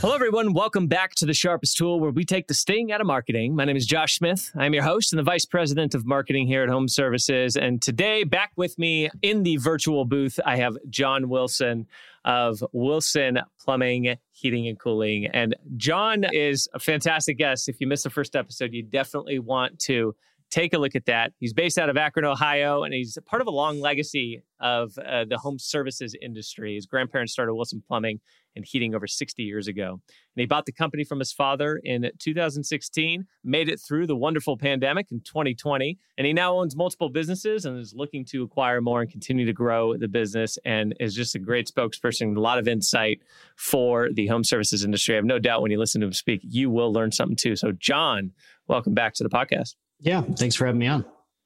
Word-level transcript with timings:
Hello, 0.00 0.14
everyone. 0.14 0.54
Welcome 0.54 0.86
back 0.86 1.14
to 1.16 1.26
The 1.26 1.34
Sharpest 1.34 1.76
Tool, 1.76 2.00
where 2.00 2.10
we 2.10 2.24
take 2.24 2.46
the 2.46 2.54
sting 2.54 2.90
out 2.90 3.02
of 3.02 3.06
marketing. 3.06 3.54
My 3.54 3.66
name 3.66 3.76
is 3.76 3.84
Josh 3.84 4.14
Smith. 4.14 4.50
I'm 4.56 4.72
your 4.72 4.82
host 4.82 5.12
and 5.12 5.18
the 5.18 5.22
Vice 5.22 5.44
President 5.44 5.94
of 5.94 6.06
Marketing 6.06 6.46
here 6.46 6.62
at 6.62 6.70
Home 6.70 6.88
Services. 6.88 7.54
And 7.54 7.82
today, 7.82 8.24
back 8.24 8.52
with 8.56 8.78
me 8.78 9.10
in 9.20 9.42
the 9.42 9.58
virtual 9.58 10.06
booth, 10.06 10.40
I 10.46 10.56
have 10.56 10.78
John 10.88 11.28
Wilson 11.28 11.86
of 12.24 12.64
Wilson 12.72 13.40
Plumbing, 13.62 14.16
Heating, 14.32 14.68
and 14.68 14.80
Cooling. 14.80 15.26
And 15.26 15.54
John 15.76 16.24
is 16.32 16.66
a 16.72 16.78
fantastic 16.78 17.36
guest. 17.36 17.68
If 17.68 17.78
you 17.78 17.86
missed 17.86 18.04
the 18.04 18.10
first 18.10 18.34
episode, 18.34 18.72
you 18.72 18.82
definitely 18.82 19.38
want 19.38 19.78
to 19.80 20.14
take 20.50 20.72
a 20.72 20.78
look 20.78 20.96
at 20.96 21.04
that. 21.06 21.32
He's 21.38 21.52
based 21.52 21.78
out 21.78 21.90
of 21.90 21.98
Akron, 21.98 22.24
Ohio, 22.24 22.84
and 22.84 22.92
he's 22.92 23.18
part 23.26 23.42
of 23.42 23.48
a 23.48 23.52
long 23.52 23.80
legacy 23.80 24.42
of 24.60 24.98
uh, 24.98 25.26
the 25.28 25.36
home 25.36 25.58
services 25.58 26.16
industry. 26.20 26.76
His 26.76 26.86
grandparents 26.86 27.34
started 27.34 27.54
Wilson 27.54 27.82
Plumbing 27.86 28.20
and 28.56 28.64
Heating 28.64 28.94
over 28.94 29.06
60 29.06 29.42
years 29.42 29.68
ago. 29.68 29.92
And 29.92 30.40
he 30.40 30.46
bought 30.46 30.66
the 30.66 30.72
company 30.72 31.04
from 31.04 31.18
his 31.18 31.32
father 31.32 31.80
in 31.82 32.10
2016, 32.18 33.26
made 33.44 33.68
it 33.68 33.80
through 33.80 34.06
the 34.06 34.16
wonderful 34.16 34.56
pandemic 34.56 35.10
in 35.10 35.20
2020, 35.20 35.98
and 36.18 36.26
he 36.26 36.32
now 36.32 36.56
owns 36.56 36.76
multiple 36.76 37.08
businesses 37.08 37.64
and 37.64 37.78
is 37.78 37.94
looking 37.94 38.24
to 38.26 38.42
acquire 38.42 38.80
more 38.80 39.00
and 39.00 39.10
continue 39.10 39.46
to 39.46 39.52
grow 39.52 39.96
the 39.96 40.08
business 40.08 40.58
and 40.64 40.94
is 41.00 41.14
just 41.14 41.34
a 41.34 41.38
great 41.38 41.68
spokesperson, 41.68 42.36
a 42.36 42.40
lot 42.40 42.58
of 42.58 42.68
insight 42.68 43.22
for 43.56 44.08
the 44.12 44.26
home 44.26 44.44
services 44.44 44.84
industry. 44.84 45.14
I 45.14 45.16
have 45.16 45.24
no 45.24 45.38
doubt 45.38 45.62
when 45.62 45.70
you 45.70 45.78
listen 45.78 46.00
to 46.00 46.06
him 46.06 46.12
speak, 46.12 46.40
you 46.42 46.70
will 46.70 46.92
learn 46.92 47.12
something 47.12 47.36
too. 47.36 47.56
So, 47.56 47.72
John, 47.72 48.32
welcome 48.68 48.94
back 48.94 49.14
to 49.14 49.22
the 49.22 49.30
podcast. 49.30 49.74
Yeah, 50.00 50.22
thanks 50.22 50.56
for 50.56 50.66
having 50.66 50.78
me 50.78 50.86
on. 50.86 51.04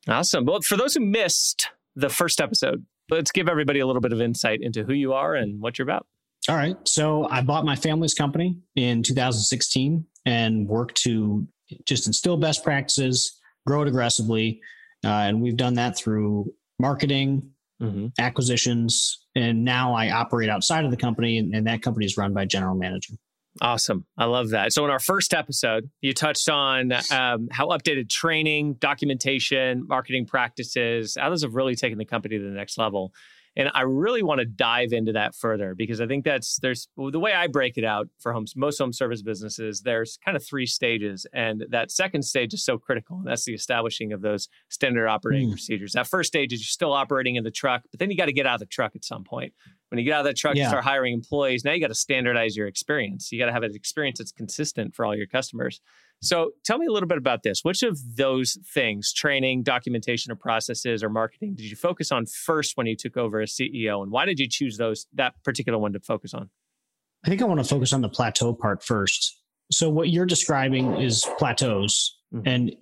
Awesome. 0.09 0.45
Well, 0.45 0.61
for 0.61 0.77
those 0.77 0.95
who 0.95 1.01
missed 1.01 1.71
the 1.97 2.09
first 2.09 2.41
episode, 2.41 2.85
let's 3.11 3.33
give 3.33 3.49
everybody 3.49 3.81
a 3.81 3.87
little 3.87 4.03
bit 4.03 4.13
of 4.13 4.21
insight 4.21 4.61
into 4.63 4.85
who 4.85 4.93
you 4.93 5.13
are 5.13 5.35
and 5.35 5.61
what 5.61 5.79
you're 5.79 5.85
about. 5.85 6.07
All 6.49 6.57
right. 6.57 6.77
So 6.87 7.27
I 7.31 7.41
bought 7.41 7.65
my 7.65 7.77
family's 7.77 8.15
company 8.15 8.59
in 8.77 9.03
2016 9.03 10.05
and 10.27 10.69
worked 10.69 10.97
to 11.03 11.47
just 11.87 12.07
instill 12.07 12.37
best 12.37 12.63
practices, 12.63 13.41
grow 13.67 13.83
it 13.83 13.89
aggressively. 13.89 14.61
Uh, 15.05 15.09
and 15.09 15.41
we've 15.41 15.57
done 15.57 15.75
that 15.75 15.97
through 15.97 16.53
marketing, 16.79 17.51
mm-hmm. 17.83 18.09
acquisitions, 18.19 19.25
and 19.35 19.65
now 19.65 19.95
I 19.95 20.11
operate 20.11 20.49
outside 20.49 20.85
of 20.85 20.91
the 20.91 20.97
company, 20.97 21.39
and, 21.39 21.55
and 21.55 21.67
that 21.67 21.83
company 21.83 22.07
is 22.07 22.17
run 22.17 22.33
by 22.33 22.45
general 22.45 22.75
manager. 22.75 23.15
Awesome. 23.61 24.05
I 24.19 24.25
love 24.25 24.51
that. 24.51 24.73
So, 24.73 24.85
in 24.85 24.91
our 24.91 24.99
first 24.99 25.33
episode, 25.33 25.89
you 26.01 26.13
touched 26.13 26.49
on 26.49 26.93
um, 27.13 27.49
how 27.53 27.69
updated 27.69 28.11
training, 28.11 28.75
documentation, 28.75 29.87
marketing 29.87 30.27
practices, 30.27 31.17
others 31.21 31.43
have 31.43 31.55
really 31.55 31.77
taken 31.77 31.99
the 31.99 32.05
company 32.05 32.39
to 32.39 32.45
the 32.45 32.51
next 32.51 32.79
level. 32.79 33.13
And 33.57 33.71
I 33.73 33.83
really 33.83 34.23
want 34.23 34.41
to 34.41 34.45
dive 34.45 34.93
into 34.93 35.13
that 35.13 35.35
further 35.35 35.75
because 35.75 36.01
I 36.01 36.07
think 36.07 36.25
that's 36.25 36.59
there's 36.61 36.89
the 36.97 37.21
way 37.21 37.33
I 37.33 37.47
break 37.47 37.79
it 37.79 37.85
out 37.85 38.09
for 38.19 38.33
homes, 38.33 38.55
most 38.57 38.79
home 38.79 38.93
service 38.93 39.23
businesses, 39.23 39.83
there's 39.83 40.19
kind 40.25 40.37
of 40.37 40.45
three 40.45 40.67
stages. 40.67 41.27
And 41.33 41.65
that 41.71 41.91
second 41.91 42.23
stage 42.25 42.53
is 42.53 42.65
so 42.65 42.79
critical. 42.79 43.19
And 43.19 43.27
that's 43.27 43.45
the 43.45 43.55
establishing 43.55 44.13
of 44.13 44.23
those 44.23 44.49
standard 44.71 45.07
operating 45.07 45.49
mm. 45.49 45.53
procedures. 45.53 45.93
That 45.93 46.09
first 46.09 46.29
stage 46.29 46.53
is 46.53 46.61
you're 46.61 46.67
still 46.67 46.93
operating 46.93 47.37
in 47.37 47.45
the 47.45 47.51
truck, 47.51 47.83
but 47.91 48.01
then 48.01 48.11
you 48.11 48.17
got 48.17 48.27
to 48.27 48.33
get 48.33 48.47
out 48.47 48.55
of 48.55 48.61
the 48.61 48.67
truck 48.67 48.97
at 48.97 49.05
some 49.05 49.23
point. 49.23 49.53
When 49.91 49.99
you 50.01 50.05
get 50.05 50.15
out 50.15 50.21
of 50.21 50.27
that 50.27 50.37
truck, 50.37 50.57
yeah. 50.57 50.65
you 50.65 50.69
start 50.69 50.83
hiring 50.83 51.15
employees. 51.15 51.65
Now 51.65 51.73
you 51.73 51.81
got 51.81 51.89
to 51.89 51.95
standardize 51.95 52.57
your 52.57 52.67
experience. 52.67 53.31
You 53.31 53.39
got 53.39 53.47
to 53.47 53.53
have 53.53 53.63
an 53.63 53.75
experience 53.75 54.19
that's 54.19 54.33
consistent 54.33 54.95
for 54.95 55.05
all 55.05 55.15
your 55.15 55.29
customers. 55.29 55.81
So 56.25 56.53
tell 56.65 56.79
me 56.79 56.87
a 56.87 56.91
little 56.91 57.09
bit 57.09 57.19
about 57.19 57.43
this. 57.43 57.61
Which 57.63 57.83
of 57.83 57.99
those 58.17 58.57
things, 58.73 59.13
training, 59.13 59.63
documentation 59.63 60.33
or 60.33 60.37
processes 60.37 61.03
or 61.05 61.11
marketing, 61.11 61.55
did 61.55 61.67
you 61.67 61.77
focus 61.77 62.11
on 62.11 62.25
first 62.27 62.77
when 62.77 62.87
you 62.87 62.97
took 62.97 63.17
over 63.17 63.41
as 63.41 63.53
CEO? 63.53 64.03
And 64.03 64.11
why 64.11 64.25
did 64.25 64.41
you 64.41 64.49
choose 64.49 64.79
those 64.79 65.07
that 65.15 65.35
particular 65.45 65.79
one 65.79 65.93
to 65.93 66.01
focus 66.01 66.33
on? 66.33 66.49
I 67.25 67.29
think 67.29 67.43
I 67.43 67.45
want 67.45 67.61
to 67.61 67.65
focus 67.65 67.93
on 67.93 68.01
the 68.01 68.09
plateau 68.09 68.55
part 68.55 68.83
first. 68.83 69.39
So 69.71 69.91
what 69.91 70.09
you're 70.09 70.27
describing 70.27 71.01
is 71.01 71.27
plateaus 71.39 72.19
mm-hmm. 72.35 72.49
and 72.49 72.77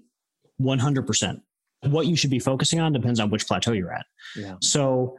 100%. 0.60 1.40
What 1.86 2.06
you 2.06 2.14
should 2.14 2.30
be 2.30 2.38
focusing 2.38 2.78
on 2.78 2.92
depends 2.92 3.18
on 3.18 3.30
which 3.30 3.46
plateau 3.46 3.72
you're 3.72 3.92
at. 3.92 4.06
Yeah. 4.36 4.54
So 4.60 5.16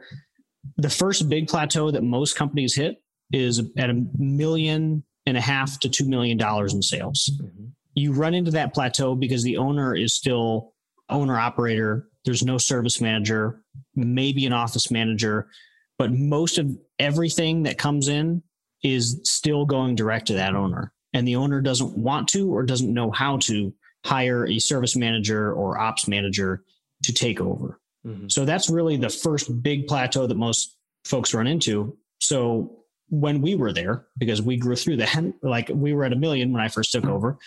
the 0.78 0.88
first 0.88 1.28
big 1.28 1.48
plateau 1.48 1.90
that 1.90 2.02
most 2.02 2.36
companies 2.36 2.74
hit 2.74 3.02
is 3.32 3.62
at 3.76 3.90
a 3.90 4.02
million 4.16 5.04
and 5.26 5.36
a 5.36 5.40
half 5.42 5.78
to 5.80 5.90
two 5.90 6.06
million 6.06 6.38
dollars 6.38 6.72
in 6.72 6.80
sales. 6.80 7.30
Mm-hmm 7.42 7.64
you 7.94 8.12
run 8.12 8.34
into 8.34 8.50
that 8.52 8.74
plateau 8.74 9.14
because 9.14 9.42
the 9.42 9.56
owner 9.56 9.94
is 9.94 10.14
still 10.14 10.72
owner 11.08 11.38
operator. 11.38 12.08
There's 12.24 12.42
no 12.42 12.58
service 12.58 13.00
manager, 13.00 13.62
maybe 13.94 14.46
an 14.46 14.52
office 14.52 14.90
manager, 14.90 15.48
but 15.98 16.12
most 16.12 16.58
of 16.58 16.70
everything 16.98 17.64
that 17.64 17.78
comes 17.78 18.08
in 18.08 18.42
is 18.82 19.20
still 19.24 19.64
going 19.64 19.94
direct 19.94 20.26
to 20.26 20.34
that 20.34 20.54
owner. 20.54 20.92
And 21.12 21.26
the 21.26 21.36
owner 21.36 21.60
doesn't 21.60 21.96
want 21.96 22.28
to 22.30 22.52
or 22.52 22.64
doesn't 22.64 22.92
know 22.92 23.10
how 23.10 23.38
to 23.38 23.72
hire 24.04 24.46
a 24.46 24.58
service 24.58 24.96
manager 24.96 25.52
or 25.52 25.78
ops 25.78 26.08
manager 26.08 26.64
to 27.04 27.12
take 27.12 27.40
over. 27.40 27.80
Mm-hmm. 28.06 28.28
So 28.28 28.44
that's 28.44 28.68
really 28.68 28.96
the 28.96 29.08
first 29.08 29.62
big 29.62 29.86
plateau 29.86 30.26
that 30.26 30.36
most 30.36 30.76
folks 31.04 31.32
run 31.32 31.46
into. 31.46 31.96
So 32.20 32.84
when 33.08 33.40
we 33.40 33.54
were 33.54 33.72
there, 33.72 34.06
because 34.18 34.42
we 34.42 34.56
grew 34.56 34.76
through 34.76 34.98
that, 34.98 35.34
like 35.42 35.70
we 35.72 35.94
were 35.94 36.04
at 36.04 36.12
a 36.12 36.16
million 36.16 36.52
when 36.52 36.62
I 36.62 36.68
first 36.68 36.92
took 36.92 37.06
over, 37.06 37.38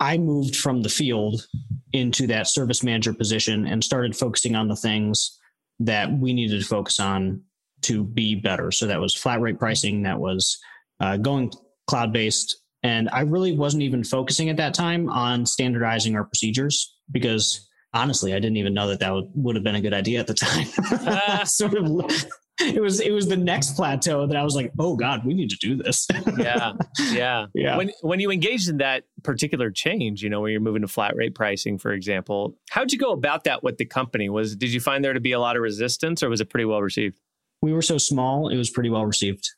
I 0.00 0.16
moved 0.16 0.56
from 0.56 0.82
the 0.82 0.88
field 0.88 1.46
into 1.92 2.26
that 2.28 2.48
service 2.48 2.82
manager 2.82 3.12
position 3.12 3.66
and 3.66 3.84
started 3.84 4.16
focusing 4.16 4.56
on 4.56 4.68
the 4.68 4.76
things 4.76 5.38
that 5.80 6.10
we 6.12 6.32
needed 6.32 6.60
to 6.60 6.66
focus 6.66 6.98
on 6.98 7.42
to 7.82 8.04
be 8.04 8.34
better. 8.34 8.70
So 8.70 8.86
that 8.86 9.00
was 9.00 9.14
flat 9.14 9.40
rate 9.40 9.58
pricing, 9.58 10.02
that 10.02 10.18
was 10.18 10.58
uh, 11.00 11.16
going 11.16 11.52
cloud 11.86 12.12
based. 12.12 12.56
And 12.82 13.08
I 13.12 13.22
really 13.22 13.56
wasn't 13.56 13.82
even 13.82 14.04
focusing 14.04 14.48
at 14.48 14.56
that 14.56 14.74
time 14.74 15.10
on 15.10 15.44
standardizing 15.44 16.16
our 16.16 16.24
procedures 16.24 16.96
because 17.10 17.68
honestly, 17.92 18.32
I 18.32 18.38
didn't 18.38 18.56
even 18.56 18.74
know 18.74 18.88
that 18.88 19.00
that 19.00 19.12
would, 19.12 19.30
would 19.34 19.56
have 19.56 19.64
been 19.64 19.74
a 19.74 19.80
good 19.80 19.94
idea 19.94 20.20
at 20.20 20.26
the 20.26 20.34
time. 20.34 20.66
Sort 21.46 21.74
of 21.74 22.26
it 22.74 22.80
was 22.80 23.00
it 23.00 23.10
was 23.10 23.28
the 23.28 23.36
next 23.36 23.74
plateau 23.74 24.26
that 24.26 24.36
I 24.36 24.44
was 24.44 24.54
like, 24.54 24.72
oh 24.78 24.96
God, 24.96 25.24
we 25.24 25.34
need 25.34 25.50
to 25.50 25.56
do 25.56 25.76
this. 25.76 26.06
yeah, 26.38 26.72
yeah, 27.12 27.46
yeah. 27.54 27.76
When 27.76 27.90
when 28.02 28.20
you 28.20 28.30
engaged 28.30 28.68
in 28.68 28.78
that 28.78 29.04
particular 29.22 29.70
change, 29.70 30.22
you 30.22 30.28
know, 30.28 30.40
when 30.40 30.52
you're 30.52 30.60
moving 30.60 30.82
to 30.82 30.88
flat 30.88 31.16
rate 31.16 31.34
pricing, 31.34 31.78
for 31.78 31.92
example, 31.92 32.56
how'd 32.70 32.92
you 32.92 32.98
go 32.98 33.12
about 33.12 33.44
that 33.44 33.62
with 33.62 33.78
the 33.78 33.86
company? 33.86 34.28
Was 34.28 34.56
did 34.56 34.72
you 34.72 34.80
find 34.80 35.04
there 35.04 35.14
to 35.14 35.20
be 35.20 35.32
a 35.32 35.40
lot 35.40 35.56
of 35.56 35.62
resistance, 35.62 36.22
or 36.22 36.28
was 36.28 36.40
it 36.40 36.50
pretty 36.50 36.66
well 36.66 36.82
received? 36.82 37.18
We 37.62 37.72
were 37.72 37.82
so 37.82 37.98
small; 37.98 38.48
it 38.48 38.56
was 38.56 38.68
pretty 38.68 38.90
well 38.90 39.06
received. 39.06 39.48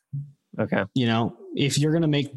Okay. 0.59 0.83
You 0.93 1.07
know, 1.07 1.35
if 1.55 1.77
you're 1.77 1.91
going 1.91 2.03
to 2.03 2.07
make 2.07 2.31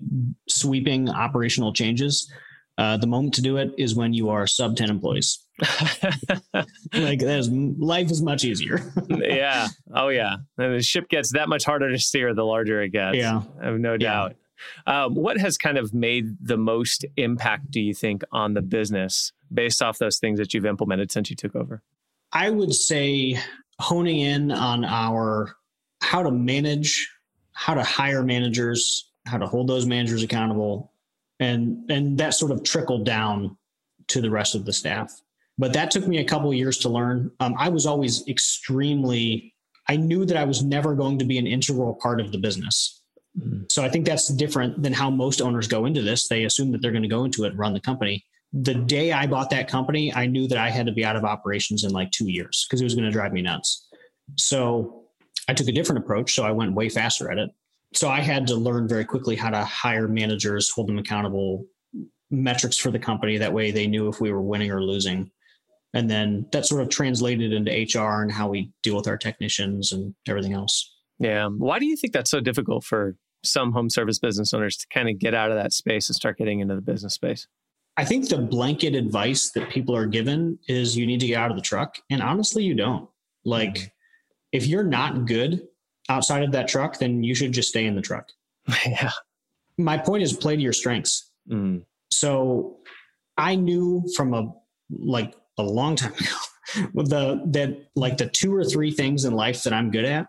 sweeping 0.48 1.10
operational 1.10 1.72
changes, 1.72 2.30
uh, 2.78 2.96
the 2.96 3.06
moment 3.06 3.34
to 3.34 3.42
do 3.42 3.56
it 3.56 3.72
is 3.78 3.94
when 3.94 4.12
you 4.12 4.28
are 4.28 4.46
sub 4.46 4.76
10 4.76 4.90
employees. 4.90 5.38
like 6.92 7.18
there's 7.18 7.48
life 7.50 8.10
is 8.10 8.22
much 8.22 8.44
easier. 8.44 8.92
yeah. 9.08 9.68
Oh 9.94 10.08
yeah. 10.08 10.36
And 10.58 10.74
the 10.74 10.82
ship 10.82 11.08
gets 11.08 11.32
that 11.32 11.48
much 11.48 11.64
harder 11.64 11.90
to 11.90 11.98
steer 11.98 12.34
the 12.34 12.44
larger 12.44 12.82
it 12.82 12.90
gets. 12.90 13.16
Yeah. 13.16 13.42
I 13.60 13.66
have 13.66 13.78
no 13.78 13.92
yeah. 13.92 13.98
doubt. 13.98 14.36
Um, 14.86 15.14
what 15.14 15.38
has 15.38 15.56
kind 15.56 15.78
of 15.78 15.94
made 15.94 16.36
the 16.40 16.56
most 16.56 17.04
impact, 17.16 17.70
do 17.70 17.80
you 17.80 17.94
think, 17.94 18.22
on 18.32 18.54
the 18.54 18.62
business 18.62 19.32
based 19.52 19.82
off 19.82 19.98
those 19.98 20.18
things 20.18 20.38
that 20.38 20.54
you've 20.54 20.66
implemented 20.66 21.10
since 21.12 21.30
you 21.30 21.36
took 21.36 21.54
over? 21.54 21.82
I 22.32 22.50
would 22.50 22.74
say 22.74 23.38
honing 23.78 24.18
in 24.20 24.50
on 24.50 24.84
our 24.84 25.56
how 26.02 26.22
to 26.22 26.30
manage, 26.30 27.10
how 27.52 27.74
to 27.74 27.82
hire 27.82 28.22
managers, 28.22 29.10
how 29.26 29.38
to 29.38 29.46
hold 29.46 29.68
those 29.68 29.86
managers 29.86 30.22
accountable, 30.22 30.92
and 31.40 31.90
and 31.90 32.18
that 32.18 32.34
sort 32.34 32.50
of 32.50 32.62
trickled 32.62 33.04
down 33.04 33.56
to 34.08 34.20
the 34.20 34.30
rest 34.30 34.54
of 34.54 34.64
the 34.64 34.72
staff. 34.72 35.12
But 35.58 35.72
that 35.72 35.90
took 35.90 36.06
me 36.06 36.18
a 36.18 36.24
couple 36.24 36.52
years 36.52 36.78
to 36.78 36.88
learn. 36.88 37.30
Um, 37.40 37.54
i 37.58 37.68
was 37.68 37.86
always 37.86 38.26
extremely 38.28 39.54
i 39.88 39.96
knew 39.96 40.24
that 40.24 40.36
i 40.36 40.44
was 40.44 40.62
never 40.62 40.94
going 40.94 41.18
to 41.18 41.24
be 41.24 41.38
an 41.38 41.46
integral 41.46 41.94
part 41.94 42.20
of 42.20 42.32
the 42.32 42.38
business. 42.38 43.02
Mm-hmm. 43.38 43.64
so 43.68 43.84
i 43.84 43.88
think 43.90 44.06
that's 44.06 44.28
different 44.28 44.82
than 44.82 44.94
how 44.94 45.10
most 45.10 45.42
owners 45.42 45.68
go 45.68 45.84
into 45.84 46.02
this. 46.02 46.28
They 46.28 46.44
assume 46.44 46.72
that 46.72 46.80
they're 46.80 46.92
going 46.92 47.02
to 47.02 47.08
go 47.08 47.24
into 47.24 47.44
it 47.44 47.50
and 47.50 47.58
run 47.58 47.74
the 47.74 47.80
company. 47.80 48.24
The 48.52 48.74
day 48.74 49.12
i 49.12 49.26
bought 49.26 49.50
that 49.50 49.68
company 49.68 50.14
i 50.14 50.26
knew 50.26 50.48
that 50.48 50.58
i 50.58 50.70
had 50.70 50.86
to 50.86 50.92
be 50.92 51.04
out 51.04 51.16
of 51.16 51.24
operations 51.24 51.84
in 51.84 51.90
like 51.90 52.10
two 52.10 52.28
years 52.28 52.66
because 52.66 52.80
it 52.80 52.84
was 52.84 52.94
going 52.94 53.04
to 53.04 53.10
drive 53.10 53.32
me 53.32 53.42
nuts. 53.42 53.88
So 54.36 55.04
i 55.48 55.54
took 55.54 55.68
a 55.68 55.72
different 55.72 56.02
approach 56.02 56.34
so 56.34 56.44
i 56.44 56.50
went 56.50 56.74
way 56.74 56.88
faster 56.88 57.30
at 57.30 57.38
it 57.38 57.50
so 57.96 58.08
I 58.08 58.20
had 58.20 58.46
to 58.48 58.54
learn 58.54 58.86
very 58.86 59.04
quickly 59.04 59.36
how 59.36 59.50
to 59.50 59.64
hire 59.64 60.08
managers, 60.08 60.70
hold 60.70 60.88
them 60.88 60.98
accountable, 60.98 61.64
metrics 62.30 62.76
for 62.76 62.90
the 62.90 62.98
company. 62.98 63.38
That 63.38 63.52
way 63.52 63.70
they 63.70 63.86
knew 63.86 64.08
if 64.08 64.20
we 64.20 64.32
were 64.32 64.42
winning 64.42 64.70
or 64.70 64.82
losing. 64.82 65.30
And 65.94 66.10
then 66.10 66.46
that 66.52 66.66
sort 66.66 66.82
of 66.82 66.88
translated 66.90 67.52
into 67.52 67.70
HR 67.70 68.22
and 68.22 68.30
how 68.30 68.48
we 68.48 68.70
deal 68.82 68.96
with 68.96 69.08
our 69.08 69.16
technicians 69.16 69.92
and 69.92 70.14
everything 70.28 70.52
else. 70.52 70.94
Yeah. 71.18 71.48
Why 71.48 71.78
do 71.78 71.86
you 71.86 71.96
think 71.96 72.12
that's 72.12 72.30
so 72.30 72.40
difficult 72.40 72.84
for 72.84 73.16
some 73.44 73.72
home 73.72 73.88
service 73.88 74.18
business 74.18 74.52
owners 74.52 74.76
to 74.76 74.86
kind 74.92 75.08
of 75.08 75.18
get 75.18 75.32
out 75.32 75.50
of 75.50 75.56
that 75.56 75.72
space 75.72 76.08
and 76.08 76.16
start 76.16 76.36
getting 76.36 76.60
into 76.60 76.74
the 76.74 76.82
business 76.82 77.14
space? 77.14 77.46
I 77.96 78.04
think 78.04 78.28
the 78.28 78.36
blanket 78.36 78.94
advice 78.94 79.50
that 79.52 79.70
people 79.70 79.96
are 79.96 80.06
given 80.06 80.58
is 80.68 80.96
you 80.96 81.06
need 81.06 81.20
to 81.20 81.26
get 81.26 81.38
out 81.38 81.50
of 81.50 81.56
the 81.56 81.62
truck. 81.62 81.96
And 82.10 82.20
honestly, 82.20 82.62
you 82.62 82.74
don't. 82.74 83.08
Like, 83.46 83.74
mm-hmm. 83.74 83.86
if 84.52 84.66
you're 84.66 84.84
not 84.84 85.24
good 85.24 85.66
outside 86.08 86.42
of 86.42 86.52
that 86.52 86.68
truck, 86.68 86.98
then 86.98 87.22
you 87.22 87.34
should 87.34 87.52
just 87.52 87.68
stay 87.68 87.86
in 87.86 87.94
the 87.94 88.02
truck. 88.02 88.28
yeah. 88.86 89.10
my 89.78 89.98
point 89.98 90.22
is 90.22 90.32
play 90.32 90.56
to 90.56 90.62
your 90.62 90.72
strengths. 90.72 91.30
Mm. 91.48 91.84
So 92.10 92.78
I 93.36 93.54
knew 93.54 94.04
from 94.16 94.34
a 94.34 94.52
like 94.90 95.34
a 95.58 95.62
long 95.62 95.96
time 95.96 96.12
ago 96.20 96.36
the 96.94 97.40
that 97.46 97.86
like 97.94 98.16
the 98.16 98.26
two 98.26 98.54
or 98.54 98.64
three 98.64 98.90
things 98.90 99.24
in 99.24 99.32
life 99.32 99.62
that 99.62 99.72
I'm 99.72 99.90
good 99.90 100.04
at, 100.04 100.26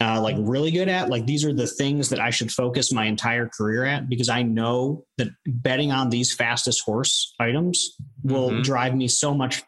uh, 0.00 0.20
like 0.20 0.36
really 0.38 0.70
good 0.70 0.88
at, 0.88 1.08
like 1.08 1.26
these 1.26 1.44
are 1.44 1.52
the 1.52 1.66
things 1.66 2.08
that 2.10 2.20
I 2.20 2.30
should 2.30 2.50
focus 2.50 2.92
my 2.92 3.04
entire 3.04 3.48
career 3.48 3.84
at 3.84 4.08
because 4.08 4.28
I 4.28 4.42
know 4.42 5.04
that 5.18 5.28
betting 5.46 5.92
on 5.92 6.10
these 6.10 6.34
fastest 6.34 6.82
horse 6.84 7.34
items 7.38 7.96
will 8.22 8.50
mm-hmm. 8.50 8.62
drive 8.62 8.94
me 8.94 9.08
so 9.08 9.34
much 9.34 9.62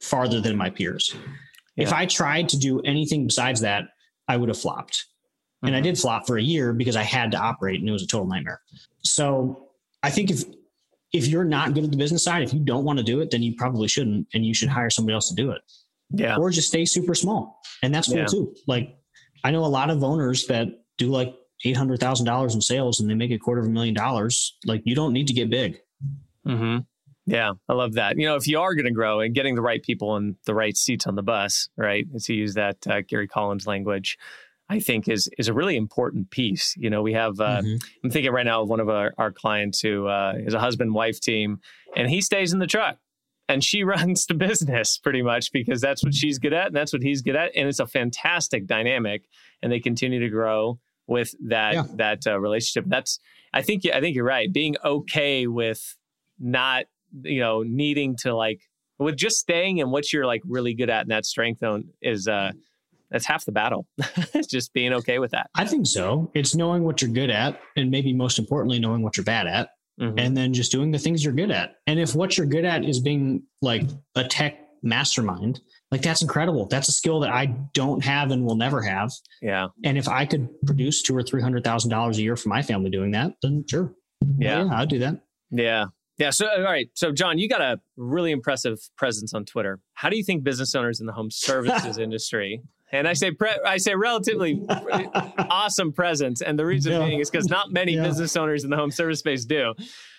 farther 0.00 0.40
than 0.40 0.56
my 0.56 0.70
peers. 0.70 1.14
Yeah. 1.76 1.84
If 1.84 1.92
I 1.92 2.06
tried 2.06 2.48
to 2.50 2.58
do 2.58 2.80
anything 2.80 3.26
besides 3.26 3.60
that, 3.60 3.84
I 4.28 4.36
would 4.36 4.48
have 4.48 4.58
flopped. 4.58 4.96
Mm-hmm. 4.96 5.66
And 5.66 5.76
I 5.76 5.78
mm-hmm. 5.78 5.84
did 5.84 5.98
flop 5.98 6.26
for 6.26 6.38
a 6.38 6.42
year 6.42 6.72
because 6.72 6.96
I 6.96 7.02
had 7.02 7.30
to 7.32 7.38
operate 7.38 7.80
and 7.80 7.88
it 7.88 7.92
was 7.92 8.02
a 8.02 8.06
total 8.06 8.26
nightmare. 8.26 8.60
So 9.02 9.68
I 10.02 10.10
think 10.10 10.30
if 10.30 10.44
if 11.12 11.28
you're 11.28 11.44
not 11.44 11.72
good 11.72 11.84
at 11.84 11.90
the 11.90 11.96
business 11.96 12.24
side, 12.24 12.42
if 12.42 12.52
you 12.52 12.60
don't 12.60 12.84
want 12.84 12.98
to 12.98 13.04
do 13.04 13.20
it, 13.20 13.30
then 13.30 13.42
you 13.42 13.54
probably 13.54 13.88
shouldn't 13.88 14.26
and 14.34 14.44
you 14.44 14.52
should 14.52 14.68
hire 14.68 14.90
somebody 14.90 15.14
else 15.14 15.28
to 15.28 15.34
do 15.34 15.50
it. 15.50 15.62
Yeah. 16.10 16.36
Or 16.36 16.50
just 16.50 16.68
stay 16.68 16.84
super 16.84 17.14
small. 17.14 17.60
And 17.82 17.94
that's 17.94 18.08
cool 18.08 18.18
yeah. 18.18 18.26
too. 18.26 18.54
Like 18.66 18.96
I 19.44 19.50
know 19.50 19.64
a 19.64 19.66
lot 19.66 19.90
of 19.90 20.02
owners 20.04 20.46
that 20.46 20.68
do 20.98 21.08
like 21.08 21.34
eight 21.64 21.76
hundred 21.76 22.00
thousand 22.00 22.26
dollars 22.26 22.54
in 22.54 22.60
sales 22.60 23.00
and 23.00 23.08
they 23.08 23.14
make 23.14 23.30
a 23.30 23.38
quarter 23.38 23.60
of 23.60 23.66
a 23.66 23.70
million 23.70 23.94
dollars. 23.94 24.58
Like 24.66 24.82
you 24.84 24.94
don't 24.94 25.12
need 25.12 25.26
to 25.28 25.34
get 25.34 25.50
big. 25.50 25.80
Mm-hmm. 26.46 26.78
Yeah, 27.26 27.54
I 27.68 27.72
love 27.72 27.94
that. 27.94 28.16
You 28.16 28.26
know, 28.26 28.36
if 28.36 28.46
you 28.46 28.60
are 28.60 28.74
going 28.74 28.86
to 28.86 28.92
grow 28.92 29.20
and 29.20 29.34
getting 29.34 29.56
the 29.56 29.62
right 29.62 29.82
people 29.82 30.16
in 30.16 30.36
the 30.44 30.54
right 30.54 30.76
seats 30.76 31.06
on 31.08 31.16
the 31.16 31.22
bus, 31.22 31.68
right, 31.76 32.06
to 32.22 32.34
use 32.34 32.54
that 32.54 32.86
uh, 32.86 33.00
Gary 33.00 33.26
Collins 33.26 33.66
language, 33.66 34.16
I 34.68 34.78
think 34.78 35.08
is 35.08 35.28
is 35.36 35.48
a 35.48 35.52
really 35.52 35.76
important 35.76 36.30
piece. 36.30 36.74
You 36.76 36.88
know, 36.88 37.02
we 37.02 37.12
have. 37.14 37.40
Uh, 37.40 37.62
mm-hmm. 37.62 37.76
I'm 38.04 38.10
thinking 38.10 38.32
right 38.32 38.46
now 38.46 38.62
of 38.62 38.68
one 38.68 38.80
of 38.80 38.88
our, 38.88 39.12
our 39.18 39.32
clients 39.32 39.80
who 39.80 40.06
uh, 40.06 40.34
is 40.38 40.54
a 40.54 40.60
husband 40.60 40.94
wife 40.94 41.20
team, 41.20 41.60
and 41.96 42.08
he 42.08 42.20
stays 42.20 42.52
in 42.52 42.60
the 42.60 42.66
truck, 42.66 42.98
and 43.48 43.62
she 43.62 43.82
runs 43.84 44.26
the 44.26 44.34
business 44.34 44.96
pretty 44.96 45.22
much 45.22 45.50
because 45.50 45.80
that's 45.80 46.04
what 46.04 46.14
she's 46.14 46.38
good 46.38 46.52
at, 46.52 46.68
and 46.68 46.76
that's 46.76 46.92
what 46.92 47.02
he's 47.02 47.22
good 47.22 47.36
at, 47.36 47.52
and 47.56 47.68
it's 47.68 47.80
a 47.80 47.86
fantastic 47.88 48.66
dynamic, 48.66 49.24
and 49.62 49.72
they 49.72 49.80
continue 49.80 50.20
to 50.20 50.28
grow 50.28 50.78
with 51.08 51.34
that 51.48 51.74
yeah. 51.74 51.84
that 51.94 52.26
uh, 52.26 52.38
relationship. 52.38 52.84
That's 52.88 53.18
I 53.52 53.62
think 53.62 53.84
I 53.92 54.00
think 54.00 54.14
you're 54.14 54.24
right. 54.24 54.52
Being 54.52 54.76
okay 54.84 55.48
with 55.48 55.96
not 56.38 56.86
you 57.22 57.40
know 57.40 57.62
needing 57.62 58.16
to 58.16 58.34
like 58.34 58.60
with 58.98 59.16
just 59.16 59.38
staying 59.38 59.78
in 59.78 59.90
what 59.90 60.12
you're 60.12 60.26
like 60.26 60.42
really 60.46 60.74
good 60.74 60.90
at 60.90 61.02
in 61.02 61.08
that 61.08 61.26
strength 61.26 61.60
zone 61.60 61.88
is 62.00 62.28
uh 62.28 62.52
that's 63.10 63.26
half 63.26 63.44
the 63.44 63.52
battle. 63.52 63.86
it's 64.34 64.46
just 64.50 64.72
being 64.72 64.92
okay 64.92 65.18
with 65.18 65.30
that. 65.30 65.48
I 65.54 65.64
think 65.64 65.86
so. 65.86 66.30
It's 66.34 66.54
knowing 66.54 66.82
what 66.82 67.00
you're 67.00 67.10
good 67.10 67.30
at, 67.30 67.60
and 67.76 67.90
maybe 67.90 68.12
most 68.12 68.38
importantly, 68.38 68.78
knowing 68.78 69.02
what 69.02 69.16
you're 69.16 69.24
bad 69.24 69.46
at, 69.46 69.70
mm-hmm. 70.00 70.18
and 70.18 70.36
then 70.36 70.52
just 70.52 70.72
doing 70.72 70.90
the 70.90 70.98
things 70.98 71.24
you're 71.24 71.34
good 71.34 71.50
at. 71.50 71.76
And 71.86 72.00
if 72.00 72.14
what 72.14 72.36
you're 72.36 72.46
good 72.46 72.64
at 72.64 72.84
is 72.84 73.00
being 73.00 73.42
like 73.62 73.84
a 74.14 74.24
tech 74.24 74.58
mastermind, 74.82 75.60
like 75.90 76.02
that's 76.02 76.22
incredible. 76.22 76.66
That's 76.66 76.88
a 76.88 76.92
skill 76.92 77.20
that 77.20 77.30
I 77.30 77.46
don't 77.74 78.04
have 78.04 78.30
and 78.30 78.44
will 78.44 78.56
never 78.56 78.82
have. 78.82 79.12
Yeah. 79.40 79.68
And 79.84 79.96
if 79.96 80.08
I 80.08 80.26
could 80.26 80.48
produce 80.66 81.02
two 81.02 81.16
or 81.16 81.22
three 81.22 81.42
hundred 81.42 81.64
thousand 81.64 81.90
dollars 81.90 82.18
a 82.18 82.22
year 82.22 82.36
for 82.36 82.48
my 82.48 82.62
family 82.62 82.90
doing 82.90 83.12
that, 83.12 83.32
then 83.42 83.64
sure. 83.68 83.94
Yeah, 84.38 84.64
yeah 84.64 84.74
I'd 84.74 84.88
do 84.88 84.98
that. 85.00 85.20
Yeah. 85.50 85.86
Yeah. 86.18 86.30
So, 86.30 86.48
all 86.48 86.62
right. 86.62 86.88
So, 86.94 87.12
John, 87.12 87.38
you 87.38 87.48
got 87.48 87.60
a 87.60 87.80
really 87.96 88.30
impressive 88.30 88.78
presence 88.96 89.34
on 89.34 89.44
Twitter. 89.44 89.80
How 89.94 90.08
do 90.08 90.16
you 90.16 90.24
think 90.24 90.44
business 90.44 90.74
owners 90.74 91.00
in 91.00 91.06
the 91.06 91.12
home 91.12 91.30
services 91.30 91.98
industry 91.98 92.62
and 92.92 93.08
I 93.08 93.14
say 93.14 93.32
pre- 93.32 93.58
I 93.64 93.78
say 93.78 93.94
relatively 93.94 94.64
awesome 95.50 95.92
presence, 95.92 96.40
and 96.40 96.58
the 96.58 96.66
reason 96.66 96.92
yeah. 96.92 97.06
being 97.06 97.20
is 97.20 97.30
because 97.30 97.48
not 97.48 97.72
many 97.72 97.94
yeah. 97.94 98.02
business 98.02 98.36
owners 98.36 98.64
in 98.64 98.70
the 98.70 98.76
home 98.76 98.90
service 98.90 99.18
space 99.18 99.44
do. 99.44 99.74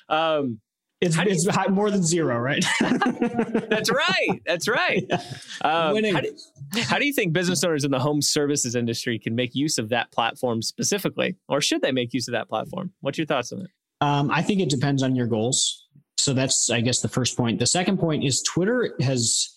Um, 0.10 0.60
it's, 1.00 1.16
it's 1.20 1.46
you, 1.46 1.74
more 1.74 1.92
than 1.92 2.02
zero, 2.02 2.40
right? 2.40 2.66
that's 2.82 3.92
right. 3.92 4.42
That's 4.48 4.68
right. 4.68 5.06
Yeah. 5.08 5.22
Um, 5.62 6.04
how, 6.04 6.22
do, 6.22 6.36
how 6.82 6.98
do 6.98 7.06
you 7.06 7.14
think 7.14 7.34
business 7.34 7.64
owners 7.64 7.84
in 7.84 7.92
the 7.92 8.00
home 8.00 8.20
services 8.20 8.74
industry 8.74 9.20
can 9.20 9.36
make 9.36 9.54
use 9.54 9.78
of 9.78 9.90
that 9.90 10.12
platform 10.12 10.64
specifically, 10.64 11.36
or 11.48 11.62
should 11.62 11.84
they 11.84 11.92
make 11.92 12.16
use 12.16 12.28
of 12.28 12.32
that 12.32 12.50
platform? 12.50 12.94
What's 13.02 13.20
your 13.20 13.28
thoughts 13.28 13.52
on 13.52 13.62
it? 13.62 13.70
Um, 14.02 14.32
I 14.32 14.42
think 14.42 14.60
it 14.60 14.70
depends 14.70 15.04
on 15.04 15.16
your 15.16 15.28
goals. 15.28 15.87
So 16.18 16.34
that's, 16.34 16.70
I 16.70 16.82
guess, 16.82 17.02
the 17.02 17.08
first 17.08 17.38
point. 17.38 17.60
The 17.60 17.68
second 17.68 17.98
point 18.00 18.24
is 18.24 18.42
Twitter 18.42 18.96
has. 19.02 19.50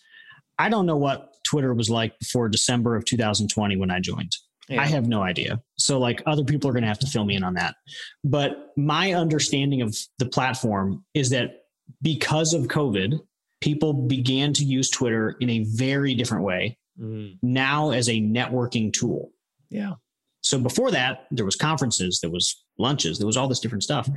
I 0.59 0.69
don't 0.69 0.85
know 0.85 0.99
what 0.99 1.37
Twitter 1.45 1.73
was 1.73 1.89
like 1.89 2.19
before 2.19 2.49
December 2.49 2.95
of 2.95 3.07
2020 3.07 3.77
when 3.77 3.91
I 3.91 3.99
joined. 3.99 4.37
Yeah. 4.69 4.83
I 4.83 4.87
have 4.87 5.09
no 5.09 5.23
idea. 5.23 5.61
So, 5.79 5.99
like, 5.99 6.23
other 6.27 6.45
people 6.45 6.69
are 6.71 6.73
going 6.73 6.83
to 6.83 6.89
have 6.89 6.99
to 7.01 7.07
fill 7.07 7.25
me 7.25 7.35
in 7.35 7.43
on 7.43 7.55
that. 7.55 7.75
But 8.23 8.73
my 8.77 9.15
understanding 9.15 9.83
of 9.83 9.97
the 10.19 10.27
platform 10.27 11.05
is 11.15 11.31
that 11.31 11.65
because 12.03 12.55
of 12.55 12.69
COVID, 12.69 13.19
people 13.61 13.93
began 13.93 14.53
to 14.55 14.65
use 14.65 14.91
Twitter 14.91 15.37
in 15.41 15.51
a 15.51 15.65
very 15.65 16.15
different 16.15 16.45
way 16.45 16.79
mm. 17.01 17.37
now 17.43 17.91
as 17.91 18.09
a 18.09 18.21
networking 18.21 18.93
tool. 18.93 19.33
Yeah. 19.71 19.95
So 20.43 20.59
before 20.59 20.91
that, 20.91 21.27
there 21.31 21.45
was 21.45 21.57
conferences, 21.57 22.21
there 22.21 22.31
was 22.31 22.65
lunches, 22.79 23.19
there 23.19 23.27
was 23.27 23.37
all 23.37 23.49
this 23.49 23.61
different 23.61 23.83
stuff. 23.85 24.09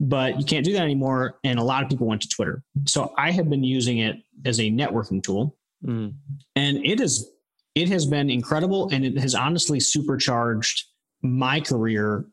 But 0.00 0.38
you 0.38 0.46
can't 0.46 0.64
do 0.64 0.72
that 0.72 0.82
anymore. 0.82 1.38
And 1.44 1.58
a 1.58 1.62
lot 1.62 1.82
of 1.82 1.90
people 1.90 2.06
went 2.06 2.22
to 2.22 2.28
Twitter. 2.28 2.62
So 2.86 3.12
I 3.18 3.30
have 3.32 3.50
been 3.50 3.62
using 3.62 3.98
it 3.98 4.16
as 4.46 4.58
a 4.58 4.70
networking 4.70 5.22
tool. 5.22 5.58
Mm. 5.84 6.14
And 6.56 6.84
it 6.86 7.00
is 7.00 7.30
it 7.74 7.88
has 7.88 8.06
been 8.06 8.30
incredible 8.30 8.88
and 8.90 9.04
it 9.04 9.18
has 9.18 9.34
honestly 9.34 9.78
supercharged 9.78 10.84
my 11.22 11.60
career 11.60 12.24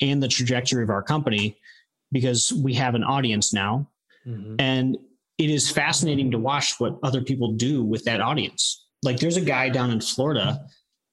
and 0.00 0.22
the 0.22 0.28
trajectory 0.28 0.82
of 0.82 0.90
our 0.90 1.02
company 1.02 1.56
because 2.10 2.52
we 2.52 2.74
have 2.74 2.94
an 2.94 3.04
audience 3.04 3.52
now. 3.52 3.88
Mm-hmm. 4.26 4.56
And 4.58 4.96
it 5.38 5.50
is 5.50 5.70
fascinating 5.70 6.30
to 6.32 6.38
watch 6.38 6.80
what 6.80 6.98
other 7.02 7.22
people 7.22 7.52
do 7.52 7.84
with 7.84 8.04
that 8.04 8.20
audience. 8.20 8.86
Like 9.02 9.18
there's 9.18 9.36
a 9.36 9.42
guy 9.42 9.68
down 9.68 9.90
in 9.90 10.00
Florida, 10.00 10.66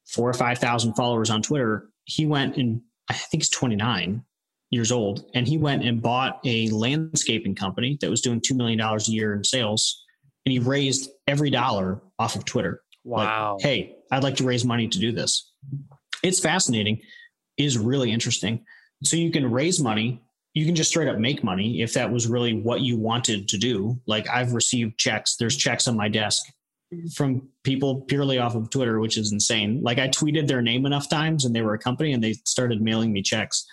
four 0.07 0.29
or 0.29 0.33
5,000 0.33 0.93
followers 0.93 1.29
on 1.29 1.41
Twitter. 1.41 1.89
He 2.05 2.25
went 2.25 2.57
and 2.57 2.81
I 3.09 3.13
think 3.13 3.43
he's 3.43 3.49
29 3.49 4.23
years 4.69 4.91
old 4.91 5.25
and 5.33 5.47
he 5.47 5.57
went 5.57 5.83
and 5.83 6.01
bought 6.01 6.39
a 6.45 6.69
landscaping 6.69 7.55
company 7.55 7.97
that 8.01 8.09
was 8.09 8.21
doing 8.21 8.41
$2 8.41 8.55
million 8.55 8.79
a 8.79 8.97
year 9.03 9.33
in 9.33 9.43
sales 9.43 10.03
and 10.45 10.51
he 10.51 10.59
raised 10.59 11.09
every 11.27 11.49
dollar 11.49 12.01
off 12.19 12.35
of 12.35 12.45
Twitter. 12.45 12.81
Wow. 13.03 13.53
Like, 13.53 13.63
hey, 13.63 13.95
I'd 14.11 14.23
like 14.23 14.35
to 14.37 14.43
raise 14.43 14.65
money 14.65 14.87
to 14.87 14.99
do 14.99 15.11
this. 15.11 15.51
It's 16.23 16.39
fascinating, 16.39 17.01
is 17.57 17.77
really 17.77 18.11
interesting. 18.11 18.65
So 19.03 19.15
you 19.15 19.31
can 19.31 19.49
raise 19.49 19.81
money. 19.81 20.21
You 20.53 20.65
can 20.65 20.75
just 20.75 20.89
straight 20.89 21.07
up 21.07 21.17
make 21.17 21.43
money 21.43 21.81
if 21.81 21.93
that 21.93 22.11
was 22.11 22.27
really 22.27 22.53
what 22.53 22.81
you 22.81 22.97
wanted 22.97 23.47
to 23.49 23.57
do. 23.57 23.99
Like 24.07 24.27
I've 24.29 24.53
received 24.53 24.97
checks. 24.97 25.35
There's 25.37 25.55
checks 25.55 25.87
on 25.87 25.95
my 25.95 26.09
desk 26.09 26.43
from 27.13 27.49
people 27.63 28.01
purely 28.01 28.37
off 28.37 28.55
of 28.55 28.69
Twitter, 28.69 28.99
which 28.99 29.17
is 29.17 29.31
insane. 29.33 29.81
Like 29.83 29.99
I 29.99 30.07
tweeted 30.07 30.47
their 30.47 30.61
name 30.61 30.85
enough 30.85 31.09
times 31.09 31.43
and 31.43 31.55
they 31.55 31.61
were 31.61 31.73
a 31.73 31.79
company 31.79 32.13
and 32.13 32.23
they 32.23 32.33
started 32.45 32.81
mailing 32.81 33.11
me 33.11 33.21
checks, 33.21 33.65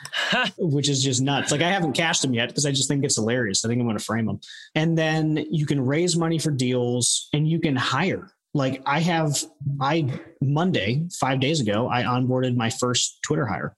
which 0.59 0.88
is 0.88 1.02
just 1.02 1.23
nuts. 1.23 1.52
Like 1.52 1.62
I 1.62 1.71
haven't 1.71 1.92
cashed 1.92 2.23
them 2.23 2.35
yet 2.35 2.49
because 2.49 2.66
I 2.66 2.71
just 2.71 2.88
think 2.88 3.04
it's 3.04 3.16
hilarious. 3.16 3.64
I 3.64 3.68
think 3.68 3.80
I'm 3.80 3.87
going 3.87 3.99
to 3.99 4.04
frame 4.04 4.26
them. 4.26 4.40
And 4.75 4.99
then 4.99 5.47
you 5.50 5.64
can 5.64 5.80
raise 5.80 6.16
money 6.16 6.38
for 6.38 6.50
deals 6.50 7.28
and 7.33 7.49
you 7.49 7.61
can 7.61 7.76
hire. 7.76 8.33
Like 8.52 8.83
I 8.87 9.00
have, 9.00 9.42
I 9.80 10.09
Monday, 10.40 11.06
five 11.18 11.40
days 11.40 11.61
ago, 11.61 11.88
I 11.88 12.02
onboarded 12.02 12.56
my 12.56 12.71
first 12.71 13.18
Twitter 13.23 13.47
hire. 13.47 13.76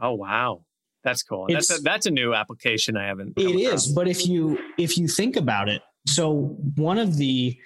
Oh, 0.00 0.12
wow. 0.12 0.64
That's 1.04 1.22
cool. 1.22 1.46
It's, 1.48 1.68
that's 1.68 1.80
a, 1.80 1.82
that's 1.82 2.06
a 2.06 2.10
new 2.10 2.34
application 2.34 2.96
I 2.96 3.06
haven't. 3.06 3.34
It 3.36 3.46
across. 3.46 3.86
is, 3.86 3.92
but 3.92 4.08
if 4.08 4.26
you 4.26 4.58
if 4.78 4.96
you 4.96 5.06
think 5.06 5.36
about 5.36 5.68
it, 5.68 5.82
so 6.06 6.56
one 6.76 6.98
of 6.98 7.18
the 7.18 7.58